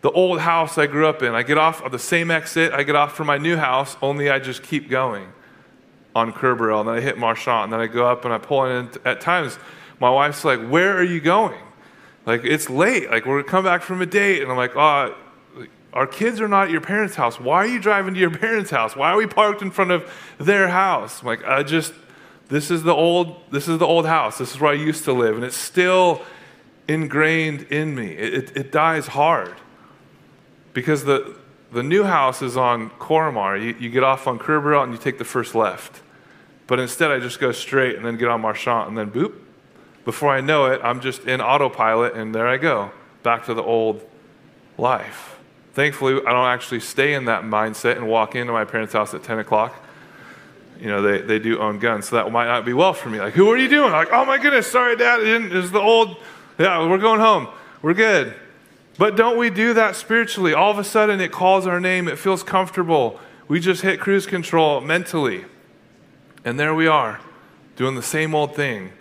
[0.00, 1.34] the old house I grew up in.
[1.34, 4.30] I get off of the same exit, I get off from my new house, only
[4.30, 5.28] I just keep going
[6.14, 6.80] on Curbaril.
[6.80, 8.90] And then I hit Marchant, and then I go up and I pull in.
[9.04, 9.58] At times,
[9.98, 11.60] my wife's like, Where are you going?
[12.26, 13.10] Like, it's late.
[13.10, 14.42] Like, we're coming back from a date.
[14.42, 15.14] And I'm like, Oh,
[15.92, 17.40] our kids are not at your parents' house.
[17.40, 18.94] Why are you driving to your parents' house?
[18.96, 21.20] Why are we parked in front of their house?
[21.20, 21.92] I'm like, I just,
[22.48, 24.38] this is the old, this is the old house.
[24.38, 25.34] This is where I used to live.
[25.34, 26.22] And it's still
[26.86, 28.12] ingrained in me.
[28.12, 29.56] It, it, it dies hard
[30.72, 31.36] because the,
[31.72, 33.56] the new house is on Coromar.
[33.56, 36.00] You, you get off on Curbaril and you take the first left.
[36.66, 39.34] But instead, I just go straight and then get on Marchant and then boop.
[40.04, 42.90] Before I know it, I'm just in autopilot and there I go,
[43.22, 44.02] back to the old
[44.78, 45.38] life.
[45.72, 49.22] Thankfully, I don't actually stay in that mindset and walk into my parents' house at
[49.22, 49.74] 10 o'clock.
[50.80, 53.20] You know, they, they do own guns, so that might not be well for me.
[53.20, 53.92] Like, who are you doing?
[53.92, 55.20] Like, oh my goodness, sorry, Dad.
[55.20, 56.16] It is the old,
[56.58, 57.48] yeah, we're going home.
[57.82, 58.34] We're good.
[59.00, 60.52] But don't we do that spiritually?
[60.52, 63.18] All of a sudden, it calls our name, it feels comfortable.
[63.48, 65.46] We just hit cruise control mentally.
[66.44, 67.18] And there we are,
[67.76, 68.92] doing the same old thing.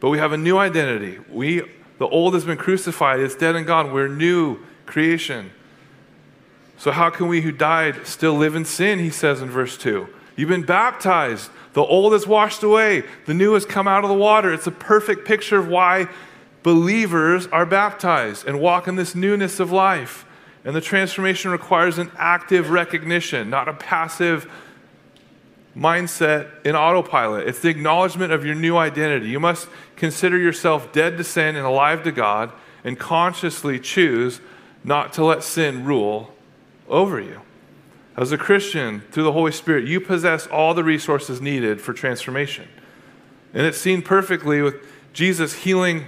[0.00, 1.18] But we have a new identity.
[1.32, 1.62] We,
[1.96, 3.90] the old has been crucified, it's dead and gone.
[3.90, 5.50] We're new creation.
[6.76, 8.98] So, how can we who died still live in sin?
[8.98, 10.08] He says in verse 2.
[10.36, 11.50] You've been baptized.
[11.72, 13.02] The old is washed away.
[13.24, 14.52] The new has come out of the water.
[14.52, 16.08] It's a perfect picture of why
[16.62, 20.24] believers are baptized and walk in this newness of life.
[20.64, 24.50] And the transformation requires an active recognition, not a passive
[25.76, 27.46] mindset in autopilot.
[27.46, 29.28] It's the acknowledgement of your new identity.
[29.28, 32.52] You must consider yourself dead to sin and alive to God
[32.84, 34.40] and consciously choose
[34.82, 36.34] not to let sin rule
[36.88, 37.40] over you.
[38.16, 42.66] As a Christian, through the Holy Spirit, you possess all the resources needed for transformation.
[43.54, 44.74] And it's seen perfectly with
[45.12, 46.06] Jesus healing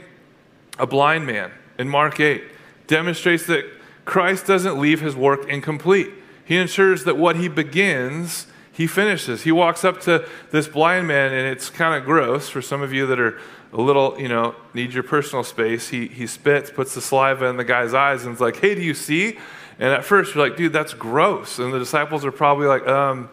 [0.81, 2.43] a blind man in Mark 8
[2.87, 3.65] demonstrates that
[4.05, 6.11] Christ doesn't leave his work incomplete.
[6.45, 9.43] He ensures that what he begins, he finishes.
[9.43, 12.93] He walks up to this blind man, and it's kind of gross for some of
[12.93, 13.39] you that are
[13.73, 15.89] a little, you know, need your personal space.
[15.89, 18.81] He, he spits, puts the saliva in the guy's eyes, and is like, hey, do
[18.81, 19.39] you see?
[19.79, 21.59] And at first, you're like, dude, that's gross.
[21.59, 23.29] And the disciples are probably like, um,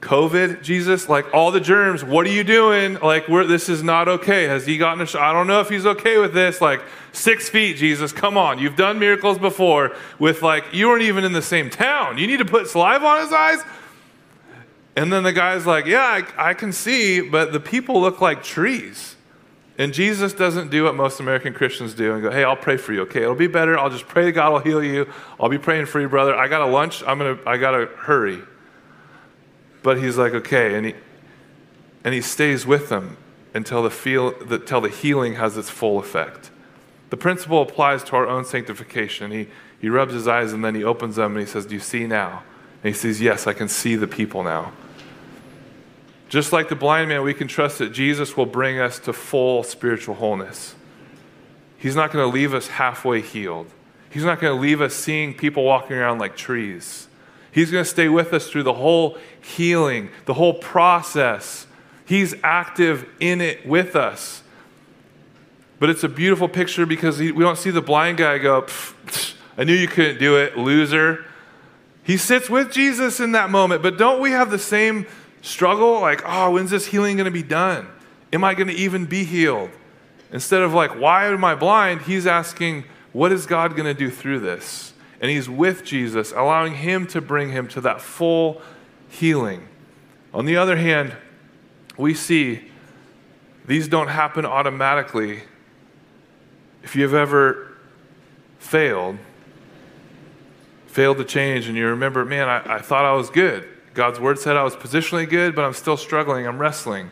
[0.00, 2.94] COVID, Jesus, like all the germs, what are you doing?
[3.00, 4.44] Like, this is not okay.
[4.44, 5.22] Has he gotten a shot?
[5.22, 6.60] I don't know if he's okay with this.
[6.60, 6.80] Like,
[7.12, 8.58] six feet, Jesus, come on.
[8.58, 12.16] You've done miracles before with, like, you weren't even in the same town.
[12.16, 13.58] You need to put saliva on his eyes?
[14.96, 18.42] And then the guy's like, yeah, I, I can see, but the people look like
[18.42, 19.16] trees.
[19.78, 22.92] And Jesus doesn't do what most American Christians do and go, hey, I'll pray for
[22.92, 23.22] you, okay?
[23.22, 23.78] It'll be better.
[23.78, 25.10] I'll just pray God will heal you.
[25.38, 26.34] I'll be praying for you, brother.
[26.34, 27.02] I got a lunch.
[27.06, 28.42] I'm going to, I got to hurry.
[29.82, 30.94] But he's like, okay, and he,
[32.04, 33.16] and he stays with them
[33.54, 36.50] until the, feel, until the healing has its full effect.
[37.10, 39.30] The principle applies to our own sanctification.
[39.30, 39.48] He,
[39.80, 42.06] he rubs his eyes and then he opens them and he says, Do you see
[42.06, 42.42] now?
[42.82, 44.72] And he says, Yes, I can see the people now.
[46.28, 49.64] Just like the blind man, we can trust that Jesus will bring us to full
[49.64, 50.76] spiritual wholeness.
[51.76, 53.66] He's not going to leave us halfway healed.
[54.10, 57.08] He's not going to leave us seeing people walking around like trees.
[57.52, 61.66] He's going to stay with us through the whole healing, the whole process.
[62.04, 64.42] He's active in it with us.
[65.78, 68.66] But it's a beautiful picture because we don't see the blind guy go,
[69.56, 71.24] I knew you couldn't do it, loser.
[72.04, 75.06] He sits with Jesus in that moment, but don't we have the same
[75.42, 76.00] struggle?
[76.00, 77.88] Like, oh, when's this healing going to be done?
[78.32, 79.70] Am I going to even be healed?
[80.32, 82.02] Instead of like, why am I blind?
[82.02, 84.89] He's asking, what is God going to do through this?
[85.20, 88.62] And he's with Jesus, allowing him to bring him to that full
[89.08, 89.68] healing.
[90.32, 91.14] On the other hand,
[91.96, 92.70] we see
[93.66, 95.42] these don't happen automatically.
[96.82, 97.76] If you've ever
[98.58, 99.18] failed,
[100.86, 103.68] failed to change, and you remember, man, I, I thought I was good.
[103.92, 106.46] God's word said I was positionally good, but I'm still struggling.
[106.46, 107.10] I'm wrestling.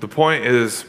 [0.00, 0.84] The point is,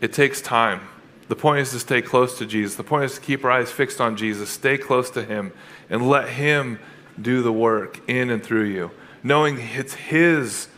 [0.00, 0.80] it takes time.
[1.28, 2.76] The point is to stay close to Jesus.
[2.76, 5.52] The point is to keep our eyes fixed on Jesus, stay close to Him,
[5.88, 6.78] and let Him
[7.20, 8.90] do the work in and through you,
[9.22, 10.68] knowing it's His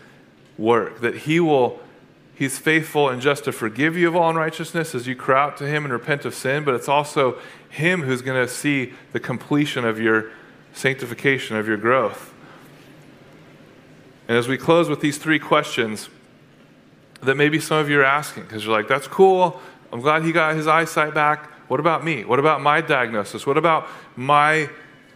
[0.57, 1.81] work, that He will,
[2.35, 5.67] He's faithful and just to forgive you of all unrighteousness as you cry out to
[5.67, 9.85] Him and repent of sin, but it's also Him who's going to see the completion
[9.85, 10.31] of your
[10.75, 12.35] sanctification, of your growth.
[14.29, 16.09] And as we close with these three questions,
[17.23, 19.61] that maybe some of you are asking because you're like, that's cool.
[19.93, 21.51] I'm glad he got his eyesight back.
[21.69, 22.25] What about me?
[22.25, 23.47] What about my diagnosis?
[23.47, 24.69] What about my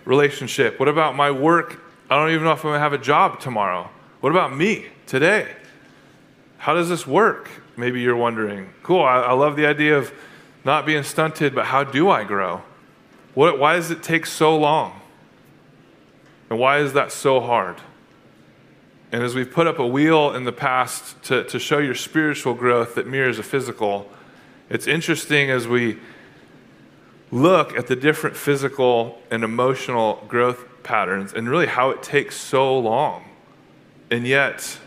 [0.05, 0.81] relationship?
[0.81, 1.81] What about my work?
[2.09, 3.89] I don't even know if I'm going to have a job tomorrow.
[4.21, 5.55] What about me today?
[6.59, 7.49] How does this work?
[7.77, 8.71] Maybe you're wondering.
[8.83, 10.13] Cool, I, I love the idea of
[10.65, 12.63] not being stunted, but how do I grow?
[13.35, 15.01] What, why does it take so long?
[16.51, 17.77] And why is that so hard?
[19.13, 22.55] And as we've put up a wheel in the past to, to show your spiritual
[22.55, 24.11] growth that mirrors a physical,
[24.71, 25.99] it's interesting as we
[27.31, 32.79] look at the different physical and emotional growth patterns and really how it takes so
[32.79, 33.25] long.
[34.11, 34.79] And yet,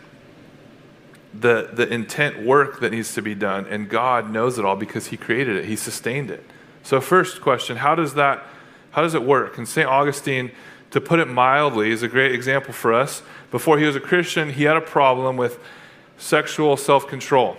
[1.33, 5.07] the, the intent work that needs to be done, and God knows it all because
[5.07, 6.43] He created it, He sustained it.
[6.81, 8.43] So, first question how does that
[8.91, 9.57] how does it work?
[9.57, 9.87] And St.
[9.87, 10.51] Augustine,
[10.91, 14.49] to put it mildly, is a great example for us before he was a Christian,
[14.49, 15.59] he had a problem with
[16.17, 17.55] sexual self control.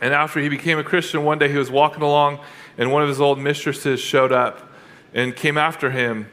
[0.00, 2.40] And after he became a Christian, one day he was walking along,
[2.76, 4.72] and one of his old mistresses showed up
[5.12, 6.28] and came after him.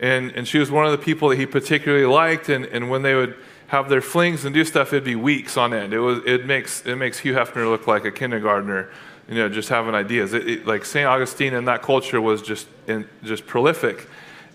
[0.00, 2.48] And, and she was one of the people that he particularly liked.
[2.48, 3.36] And, and when they would
[3.68, 5.92] have their flings and do stuff, it'd be weeks on end.
[5.92, 8.90] It, was, it, makes, it makes Hugh Hefner look like a kindergartner,
[9.28, 10.32] you know, just having ideas.
[10.32, 11.06] It, it, like St.
[11.06, 14.08] Augustine in that culture was just, in, just prolific.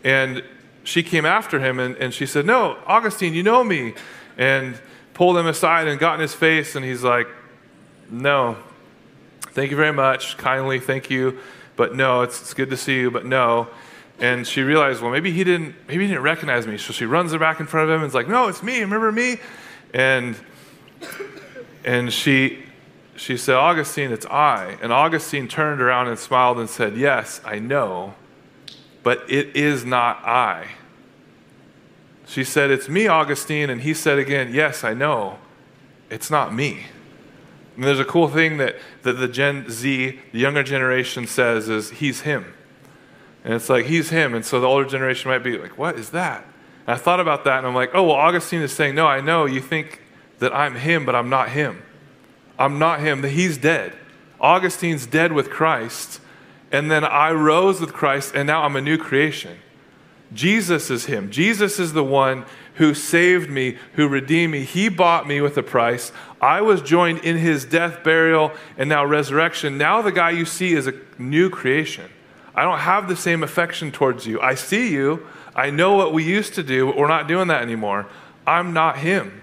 [0.03, 0.43] And
[0.83, 3.93] she came after him and, and she said, No, Augustine, you know me.
[4.37, 4.79] And
[5.13, 6.75] pulled him aside and got in his face.
[6.75, 7.27] And he's like,
[8.09, 8.57] No,
[9.51, 10.37] thank you very much.
[10.37, 11.39] Kindly, thank you.
[11.75, 13.67] But no, it's, it's good to see you, but no.
[14.19, 16.77] And she realized, well, maybe he didn't, maybe he didn't recognize me.
[16.77, 18.79] So she runs her back in front of him and is like, no, it's me.
[18.79, 19.37] Remember me?
[19.93, 20.35] And
[21.85, 22.63] and she
[23.15, 24.77] she said, Augustine, it's I.
[24.81, 28.15] And Augustine turned around and smiled and said, Yes, I know
[29.07, 30.67] but it is not I.
[32.25, 33.69] She said, It's me, Augustine.
[33.69, 35.39] And he said again, Yes, I know.
[36.09, 36.87] It's not me.
[37.77, 41.91] And there's a cool thing that, that the Gen Z, the younger generation, says is,
[41.91, 42.53] He's him.
[43.45, 44.33] And it's like, He's him.
[44.33, 46.43] And so the older generation might be like, What is that?
[46.85, 49.21] And I thought about that and I'm like, Oh, well, Augustine is saying, No, I
[49.21, 49.45] know.
[49.45, 50.01] You think
[50.39, 51.81] that I'm him, but I'm not him.
[52.59, 53.23] I'm not him.
[53.23, 53.93] He's dead.
[54.41, 56.19] Augustine's dead with Christ
[56.71, 59.57] and then I rose with Christ, and now I'm a new creation.
[60.33, 61.31] Jesus is Him.
[61.31, 62.45] Jesus is the one
[62.77, 64.63] who saved me, who redeemed me.
[64.63, 66.11] He bought me with a price.
[66.39, 69.77] I was joined in His death, burial, and now resurrection.
[69.77, 72.09] Now the guy you see is a new creation.
[72.55, 74.39] I don't have the same affection towards you.
[74.41, 75.27] I see you.
[75.55, 78.07] I know what we used to do, but we're not doing that anymore.
[78.45, 79.41] I'm not Him.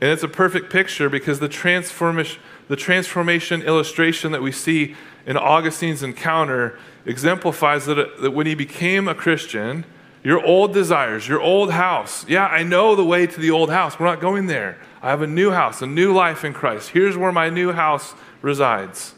[0.00, 4.94] And it's a perfect picture because the transformation, the transformation illustration that we see
[5.26, 9.84] in Augustine's encounter exemplifies that, that when he became a Christian,
[10.24, 12.28] your old desires, your old house.
[12.28, 13.98] Yeah, I know the way to the old house.
[13.98, 14.78] We're not going there.
[15.00, 16.90] I have a new house, a new life in Christ.
[16.90, 19.14] Here's where my new house resides.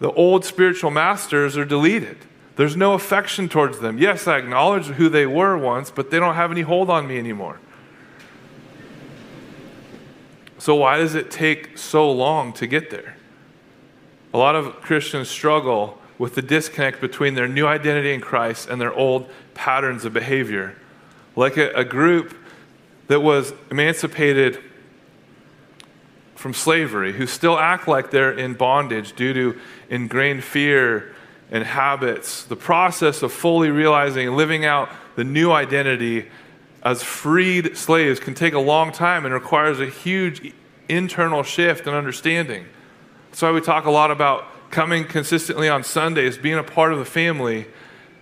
[0.00, 2.18] The old spiritual masters are deleted.
[2.56, 3.98] There's no affection towards them.
[3.98, 7.18] Yes, I acknowledge who they were once, but they don't have any hold on me
[7.18, 7.60] anymore.
[10.58, 13.16] So, why does it take so long to get there?
[14.34, 18.80] A lot of Christians struggle with the disconnect between their new identity in Christ and
[18.80, 20.76] their old patterns of behavior.
[21.36, 22.34] Like a, a group
[23.08, 24.58] that was emancipated
[26.34, 31.14] from slavery, who still act like they're in bondage due to ingrained fear
[31.50, 32.44] and habits.
[32.44, 36.28] The process of fully realizing and living out the new identity
[36.82, 40.52] as freed slaves can take a long time and requires a huge
[40.88, 42.66] internal shift and understanding.
[43.30, 46.98] That's why we talk a lot about coming consistently on Sundays, being a part of
[46.98, 47.66] the family,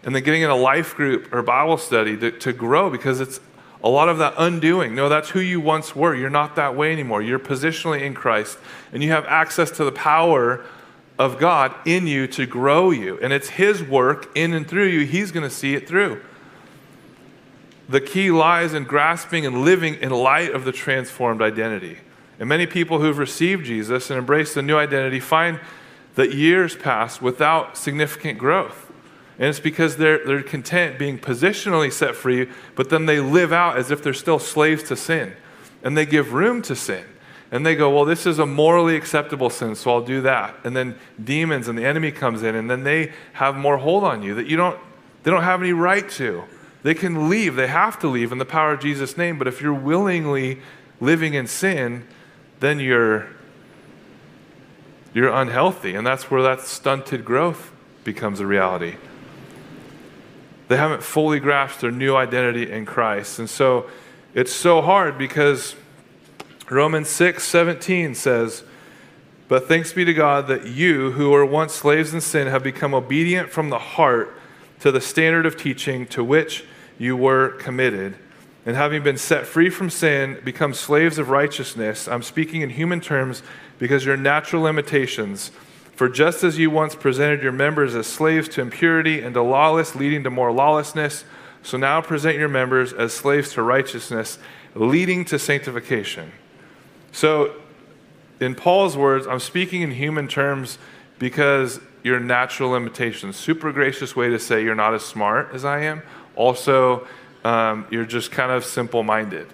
[0.02, 3.40] and then getting in a life group or Bible study to, to grow because it's
[3.82, 4.94] a lot of that undoing.
[4.94, 6.14] No, that's who you once were.
[6.14, 7.22] You're not that way anymore.
[7.22, 8.58] You're positionally in Christ,
[8.92, 10.64] and you have access to the power
[11.18, 13.18] of God in you to grow you.
[13.20, 15.06] And it's His work in and through you.
[15.06, 16.22] He's going to see it through.
[17.88, 21.98] The key lies in grasping and living in light of the transformed identity.
[22.38, 25.60] And many people who've received Jesus and embraced the new identity find
[26.14, 28.89] that years pass without significant growth.
[29.40, 33.78] And it's because they're, they're content being positionally set free, but then they live out
[33.78, 35.32] as if they're still slaves to sin.
[35.82, 37.06] And they give room to sin.
[37.50, 40.56] And they go, well, this is a morally acceptable sin, so I'll do that.
[40.62, 44.22] And then demons and the enemy comes in, and then they have more hold on
[44.22, 44.78] you that you don't,
[45.22, 46.44] they don't have any right to.
[46.82, 49.62] They can leave, they have to leave in the power of Jesus' name, but if
[49.62, 50.60] you're willingly
[51.00, 52.06] living in sin,
[52.60, 53.26] then you're
[55.12, 57.72] you're unhealthy and that's where that stunted growth
[58.04, 58.94] becomes a reality
[60.70, 63.90] they haven't fully grasped their new identity in christ and so
[64.34, 65.74] it's so hard because
[66.70, 68.62] romans 6 17 says
[69.48, 72.94] but thanks be to god that you who were once slaves in sin have become
[72.94, 74.38] obedient from the heart
[74.78, 76.64] to the standard of teaching to which
[76.98, 78.16] you were committed
[78.66, 82.06] and having been set free from sin, become slaves of righteousness.
[82.06, 83.42] I'm speaking in human terms
[83.78, 85.50] because your natural limitations.
[86.00, 89.94] For just as you once presented your members as slaves to impurity and to lawless,
[89.94, 91.26] leading to more lawlessness,
[91.62, 94.38] so now present your members as slaves to righteousness,
[94.74, 96.32] leading to sanctification.
[97.12, 97.54] So,
[98.40, 100.78] in Paul's words, I'm speaking in human terms
[101.18, 103.36] because your natural limitations.
[103.36, 106.02] Super gracious way to say you're not as smart as I am.
[106.34, 107.06] Also,
[107.44, 109.48] um, you're just kind of simple minded.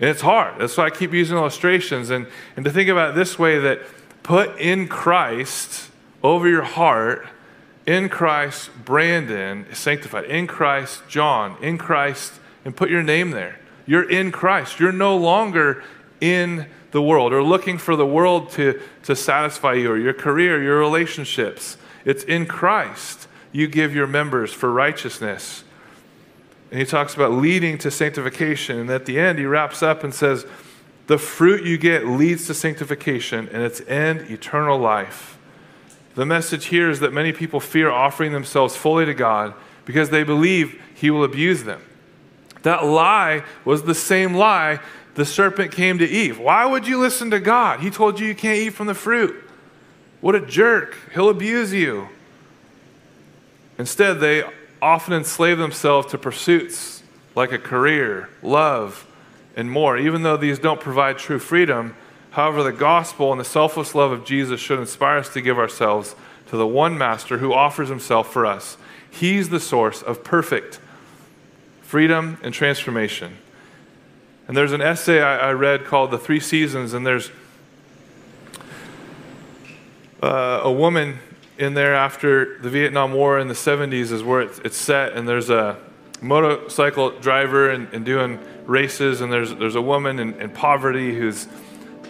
[0.00, 0.60] And it's hard.
[0.60, 2.10] That's why I keep using illustrations.
[2.10, 2.26] And,
[2.56, 3.82] and to think about it this way that
[4.26, 5.88] put in Christ
[6.20, 7.28] over your heart,
[7.86, 10.24] in Christ, Brandon is sanctified.
[10.24, 11.56] In Christ, John.
[11.62, 12.32] In Christ,
[12.64, 13.60] and put your name there.
[13.86, 14.80] You're in Christ.
[14.80, 15.84] You're no longer
[16.20, 20.60] in the world or looking for the world to, to satisfy you or your career,
[20.60, 21.76] your relationships.
[22.04, 23.28] It's in Christ.
[23.52, 25.62] You give your members for righteousness.
[26.72, 28.80] And he talks about leading to sanctification.
[28.80, 30.46] And at the end, he wraps up and says,
[31.06, 35.38] The fruit you get leads to sanctification, and its end, eternal life.
[36.14, 39.54] The message here is that many people fear offering themselves fully to God
[39.84, 41.80] because they believe he will abuse them.
[42.62, 44.80] That lie was the same lie
[45.14, 46.38] the serpent came to Eve.
[46.38, 47.80] Why would you listen to God?
[47.80, 49.34] He told you you can't eat from the fruit.
[50.20, 50.96] What a jerk.
[51.14, 52.08] He'll abuse you.
[53.78, 54.44] Instead, they
[54.82, 57.02] often enslave themselves to pursuits
[57.34, 59.05] like a career, love,
[59.56, 59.96] and more.
[59.96, 61.96] Even though these don't provide true freedom,
[62.30, 66.14] however, the gospel and the selfless love of Jesus should inspire us to give ourselves
[66.48, 68.76] to the one master who offers himself for us.
[69.10, 70.78] He's the source of perfect
[71.80, 73.38] freedom and transformation.
[74.46, 77.30] And there's an essay I, I read called The Three Seasons, and there's
[80.22, 81.18] uh, a woman
[81.58, 85.28] in there after the Vietnam War in the 70s is where it's, it's set, and
[85.28, 85.78] there's a
[86.20, 91.48] motorcycle driver and, and doing races, and there's, there's a woman in, in poverty who's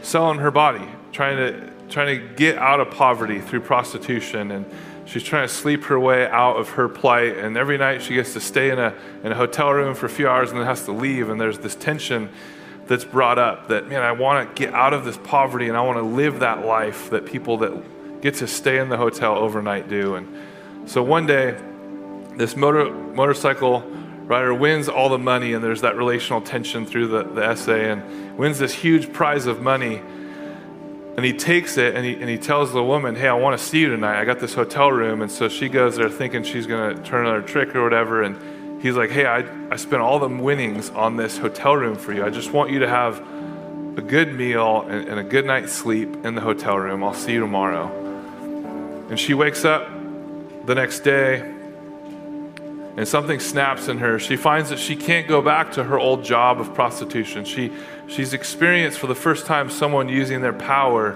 [0.02, 4.50] selling her body, trying to, trying to get out of poverty through prostitution.
[4.50, 4.66] And
[5.04, 7.38] she's trying to sleep her way out of her plight.
[7.38, 10.10] And every night she gets to stay in a, in a hotel room for a
[10.10, 11.30] few hours and then has to leave.
[11.30, 12.30] And there's this tension
[12.86, 15.82] that's brought up that, man, I want to get out of this poverty and I
[15.82, 19.88] want to live that life that people that get to stay in the hotel overnight
[19.88, 20.14] do.
[20.14, 21.58] And so one day,
[22.36, 23.80] this motor, motorcycle
[24.26, 28.36] rider wins all the money, and there's that relational tension through the, the essay, and
[28.36, 30.02] wins this huge prize of money.
[31.16, 33.64] And he takes it and he, and he tells the woman, Hey, I want to
[33.64, 34.20] see you tonight.
[34.20, 35.22] I got this hotel room.
[35.22, 38.22] And so she goes there thinking she's going to turn another trick or whatever.
[38.22, 42.12] And he's like, Hey, I, I spent all the winnings on this hotel room for
[42.12, 42.22] you.
[42.22, 43.18] I just want you to have
[43.96, 47.02] a good meal and, and a good night's sleep in the hotel room.
[47.02, 47.88] I'll see you tomorrow.
[49.08, 49.88] And she wakes up
[50.66, 51.55] the next day
[52.96, 54.18] and something snaps in her.
[54.18, 57.44] She finds that she can't go back to her old job of prostitution.
[57.44, 57.72] She,
[58.06, 61.10] she's experienced for the first time someone using their power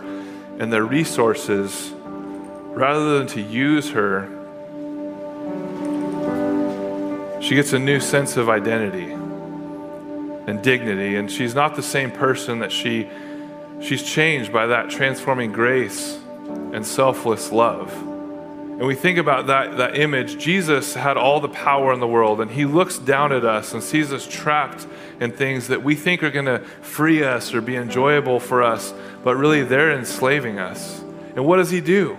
[0.59, 4.29] and their resources rather than to use her.
[7.41, 12.59] She gets a new sense of identity and dignity, and she's not the same person
[12.59, 13.09] that she
[13.81, 16.19] she's changed by that transforming grace
[16.73, 18.10] and selfless love.
[18.81, 22.41] And we think about that, that image, Jesus had all the power in the world,
[22.41, 24.87] and he looks down at us and sees us trapped
[25.21, 28.95] in things that we think are going to free us or be enjoyable for us,
[29.23, 31.01] but really they're enslaving us.
[31.37, 32.17] And what does he do?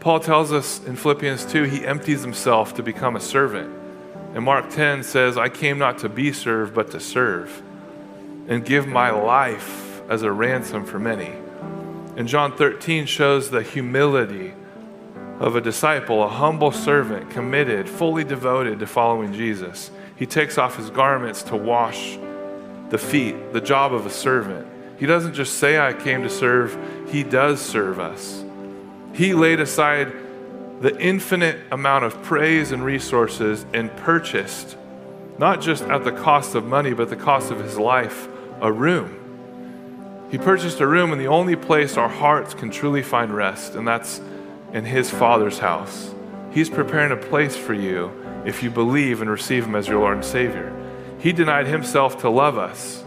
[0.00, 3.72] Paul tells us in Philippians 2, he empties himself to become a servant.
[4.34, 7.62] And Mark 10 says, I came not to be served, but to serve
[8.48, 11.32] and give my life as a ransom for many.
[12.16, 14.52] And John 13 shows the humility
[15.38, 19.90] of a disciple, a humble servant, committed, fully devoted to following Jesus.
[20.16, 22.18] He takes off his garments to wash
[22.88, 24.66] the feet, the job of a servant.
[24.98, 26.78] He doesn't just say, I came to serve,
[27.10, 28.44] he does serve us.
[29.12, 30.12] He laid aside
[30.80, 34.76] the infinite amount of praise and resources and purchased,
[35.38, 38.28] not just at the cost of money, but the cost of his life,
[38.60, 39.22] a room.
[40.30, 43.86] He purchased a room in the only place our hearts can truly find rest, and
[43.86, 44.20] that's
[44.72, 46.14] in his Father's house.
[46.52, 48.10] He's preparing a place for you
[48.44, 50.72] if you believe and receive him as your Lord and Savior.
[51.18, 53.02] He denied himself to love us.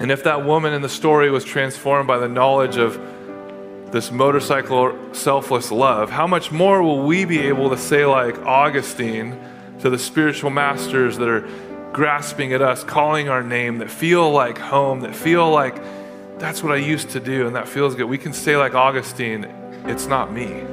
[0.00, 3.00] And if that woman in the story was transformed by the knowledge of
[3.92, 9.38] this motorcycle selfless love, how much more will we be able to say, like Augustine,
[9.80, 11.48] to the spiritual masters that are
[11.92, 15.76] grasping at us, calling our name, that feel like home, that feel like
[16.38, 18.04] that's what I used to do and that feels good.
[18.04, 19.44] We can say, like Augustine,
[19.86, 20.64] it's not me.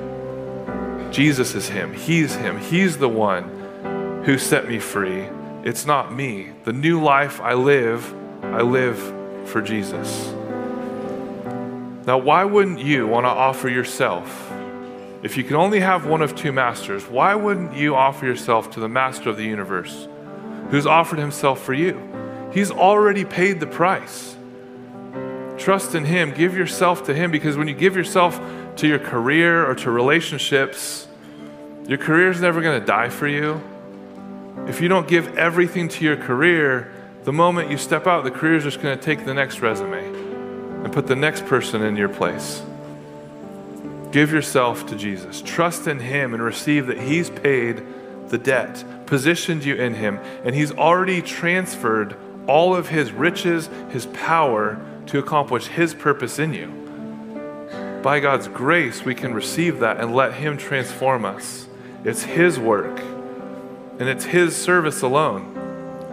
[1.11, 1.93] Jesus is Him.
[1.93, 2.59] He's Him.
[2.59, 5.27] He's the one who set me free.
[5.63, 6.49] It's not me.
[6.63, 8.97] The new life I live, I live
[9.47, 10.31] for Jesus.
[12.07, 14.51] Now, why wouldn't you want to offer yourself?
[15.21, 18.79] If you can only have one of two masters, why wouldn't you offer yourself to
[18.79, 20.07] the master of the universe
[20.71, 22.01] who's offered himself for you?
[22.51, 24.35] He's already paid the price.
[25.61, 26.33] Trust in Him.
[26.33, 28.41] Give yourself to Him because when you give yourself
[28.77, 31.07] to your career or to relationships,
[31.87, 33.61] your career is never going to die for you.
[34.67, 36.91] If you don't give everything to your career,
[37.25, 40.03] the moment you step out, the career is just going to take the next resume
[40.83, 42.63] and put the next person in your place.
[44.11, 45.43] Give yourself to Jesus.
[45.43, 47.83] Trust in Him and receive that He's paid
[48.29, 54.07] the debt, positioned you in Him, and He's already transferred all of His riches, His
[54.07, 57.99] power to accomplish His purpose in you.
[58.01, 61.67] By God's grace, we can receive that and let Him transform us.
[62.03, 62.99] It's His work,
[63.99, 65.53] and it's His service alone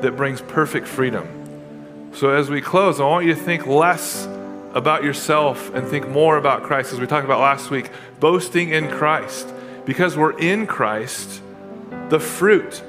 [0.02, 2.10] that brings perfect freedom.
[2.12, 4.26] So, as we close, I want you to think less
[4.74, 8.88] about yourself and think more about Christ, as we talked about last week, boasting in
[8.90, 9.48] Christ.
[9.86, 11.40] Because we're in Christ,
[12.08, 12.82] the fruit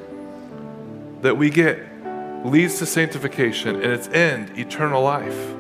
[1.21, 1.79] that we get
[2.45, 5.55] leads to sanctification and its end, eternal life.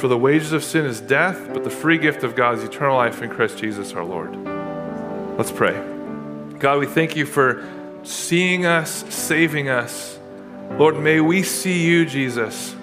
[0.00, 2.96] For the wages of sin is death, but the free gift of God is eternal
[2.96, 4.34] life in Christ Jesus our Lord.
[5.36, 5.74] Let's pray.
[6.58, 7.68] God, we thank you for
[8.02, 10.18] seeing us, saving us.
[10.70, 12.74] Lord, may we see you, Jesus.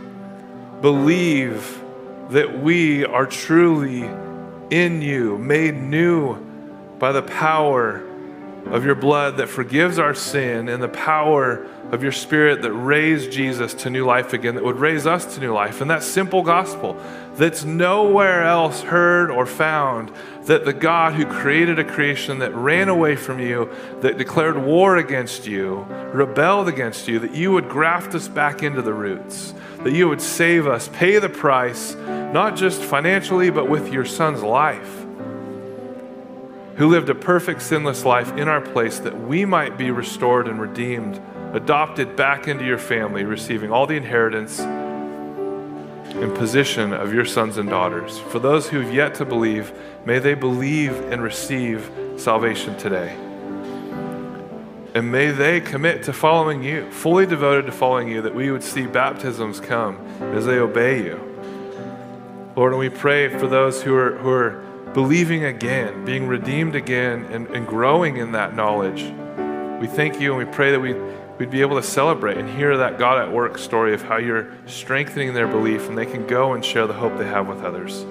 [0.82, 1.82] Believe
[2.30, 4.03] that we are truly
[4.70, 6.36] in you, made new
[6.99, 8.07] by the power
[8.66, 13.32] of your blood that forgives our sin and the power of your spirit that raised
[13.32, 15.80] Jesus to new life again, that would raise us to new life.
[15.80, 16.97] And that simple gospel
[17.36, 20.12] that's nowhere else heard or found
[20.43, 23.70] that the God who created a creation that ran away from you,
[24.01, 28.82] that declared war against you, rebelled against you, that you would graft us back into
[28.82, 29.53] the roots,
[29.84, 34.43] that you would save us, pay the price, not just financially, but with your son's
[34.43, 34.96] life
[36.78, 40.61] who lived a perfect, sinless life in our place that we might be restored and
[40.61, 41.19] redeemed,
[41.53, 47.67] adopted back into your family, receiving all the inheritance and position of your sons and
[47.67, 48.19] daughters.
[48.19, 49.73] For those who have yet to believe,
[50.05, 53.15] may they believe and receive salvation today.
[54.93, 58.63] And may they commit to following you, fully devoted to following you, that we would
[58.63, 59.97] see baptisms come
[60.36, 61.23] as they obey you.
[62.55, 67.25] Lord, and we pray for those who are, who are believing again, being redeemed again,
[67.25, 69.03] and, and growing in that knowledge.
[69.81, 70.93] We thank you and we pray that we,
[71.38, 74.51] we'd be able to celebrate and hear that God at work story of how you're
[74.65, 78.05] strengthening their belief and they can go and share the hope they have with others.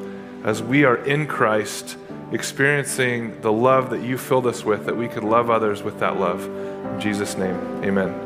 [0.44, 1.96] As we are in Christ,
[2.32, 6.18] experiencing the love that you filled us with, that we could love others with that
[6.18, 6.44] love.
[6.44, 8.25] In Jesus' name, amen.